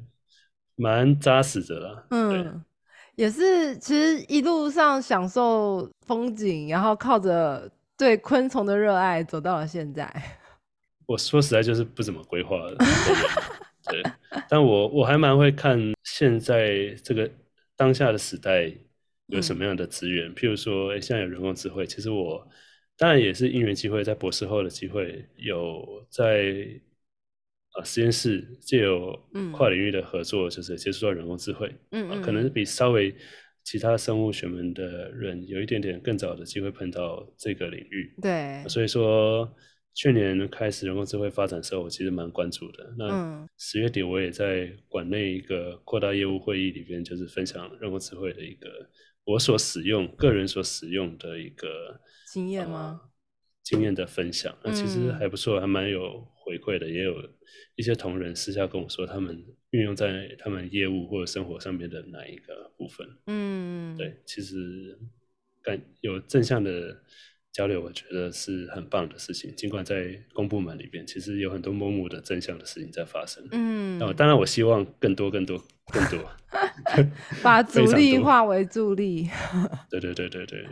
[0.76, 2.64] 蛮扎实的啦，嗯，
[3.16, 7.68] 也是，其实一路上享受风景，然后靠着
[7.98, 10.08] 对昆虫的热爱走到了现在。
[11.06, 12.76] 我说实在就是不怎么规划的，
[13.90, 14.00] 对，
[14.48, 17.28] 但我我还蛮会看现在这个
[17.74, 18.72] 当下的时代
[19.26, 22.46] 有什么样的资源，譬如说，哎，现在有人工智慧，其实我
[22.96, 26.66] 当然也是因缘机会，在博士后的机会有在
[27.72, 29.18] 啊实验室借有
[29.52, 33.14] 跨领域的合作，就是接触到人工智慧，嗯嗯，可能比稍微
[33.64, 39.52] 其他生物学门的人有一点点更早的机会碰到这个领域，对，所以说。
[39.98, 42.94] 去年开始人工智慧发展的时候，我其实蛮关注的。
[42.98, 48.68] 那十月底我也在馆内一个扩大业务会议里边，就是分享人工智慧的一个
[49.24, 53.00] 我所使用、个人所使用的一个经验吗？
[53.62, 56.88] 经验的分享，那其实还不错，还蛮有回馈的。
[56.88, 57.14] 也有
[57.76, 63.06] 一些同仁私下跟我说，他们运用在他们业务或者生活上面的哪一个部分？
[63.26, 64.98] 嗯，对，其实
[65.62, 67.02] 感有正向的。
[67.52, 73.42] 交流我觉得是很棒的事情，尽管在公部门里边，其实有很多默默的正向的事情在发生。
[73.50, 75.56] 嗯，那当然我希望更多、更多、
[75.86, 76.30] 更多，
[77.42, 79.30] 把 阻力化为助力。
[79.88, 80.68] 对对对对对对。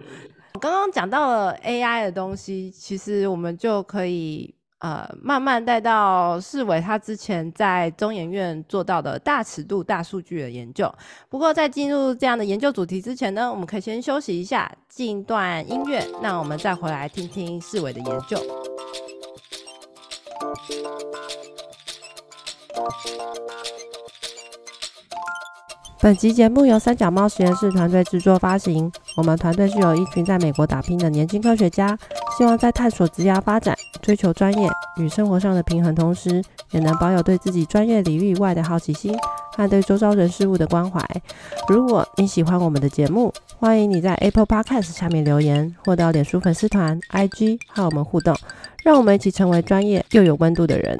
[0.60, 4.54] 刚刚讲到了 AI 的东西，其实我们就可以。
[4.80, 10.94] 呃，慢慢带到世伟他之前在中研院做到的大尺度大数据的研究。
[11.30, 18.36] 不过在进入这样的研究主题之前呢，我们可以先休息一下，进段音乐，那我们再回来听听世伟的研究。
[26.04, 28.92] 本集节目由三脚猫实验室团队制作发行。
[29.16, 31.98] 我们团队是由一群在美国打拼的年轻科学家，
[32.36, 39.16] 希望在探索职业发展、追求专业与生活上的平衡同时，也能保有对自己专业领域以外的好奇心
[39.56, 41.02] 和对周遭人事物的关怀。
[41.70, 48.36] 如果你喜欢我们的节目，欢迎你在 Apple Podcast 下面留言，或到脸书粉丝团、IG 和我们互动，
[48.82, 50.98] 让我们一起成为专业又有温度的人。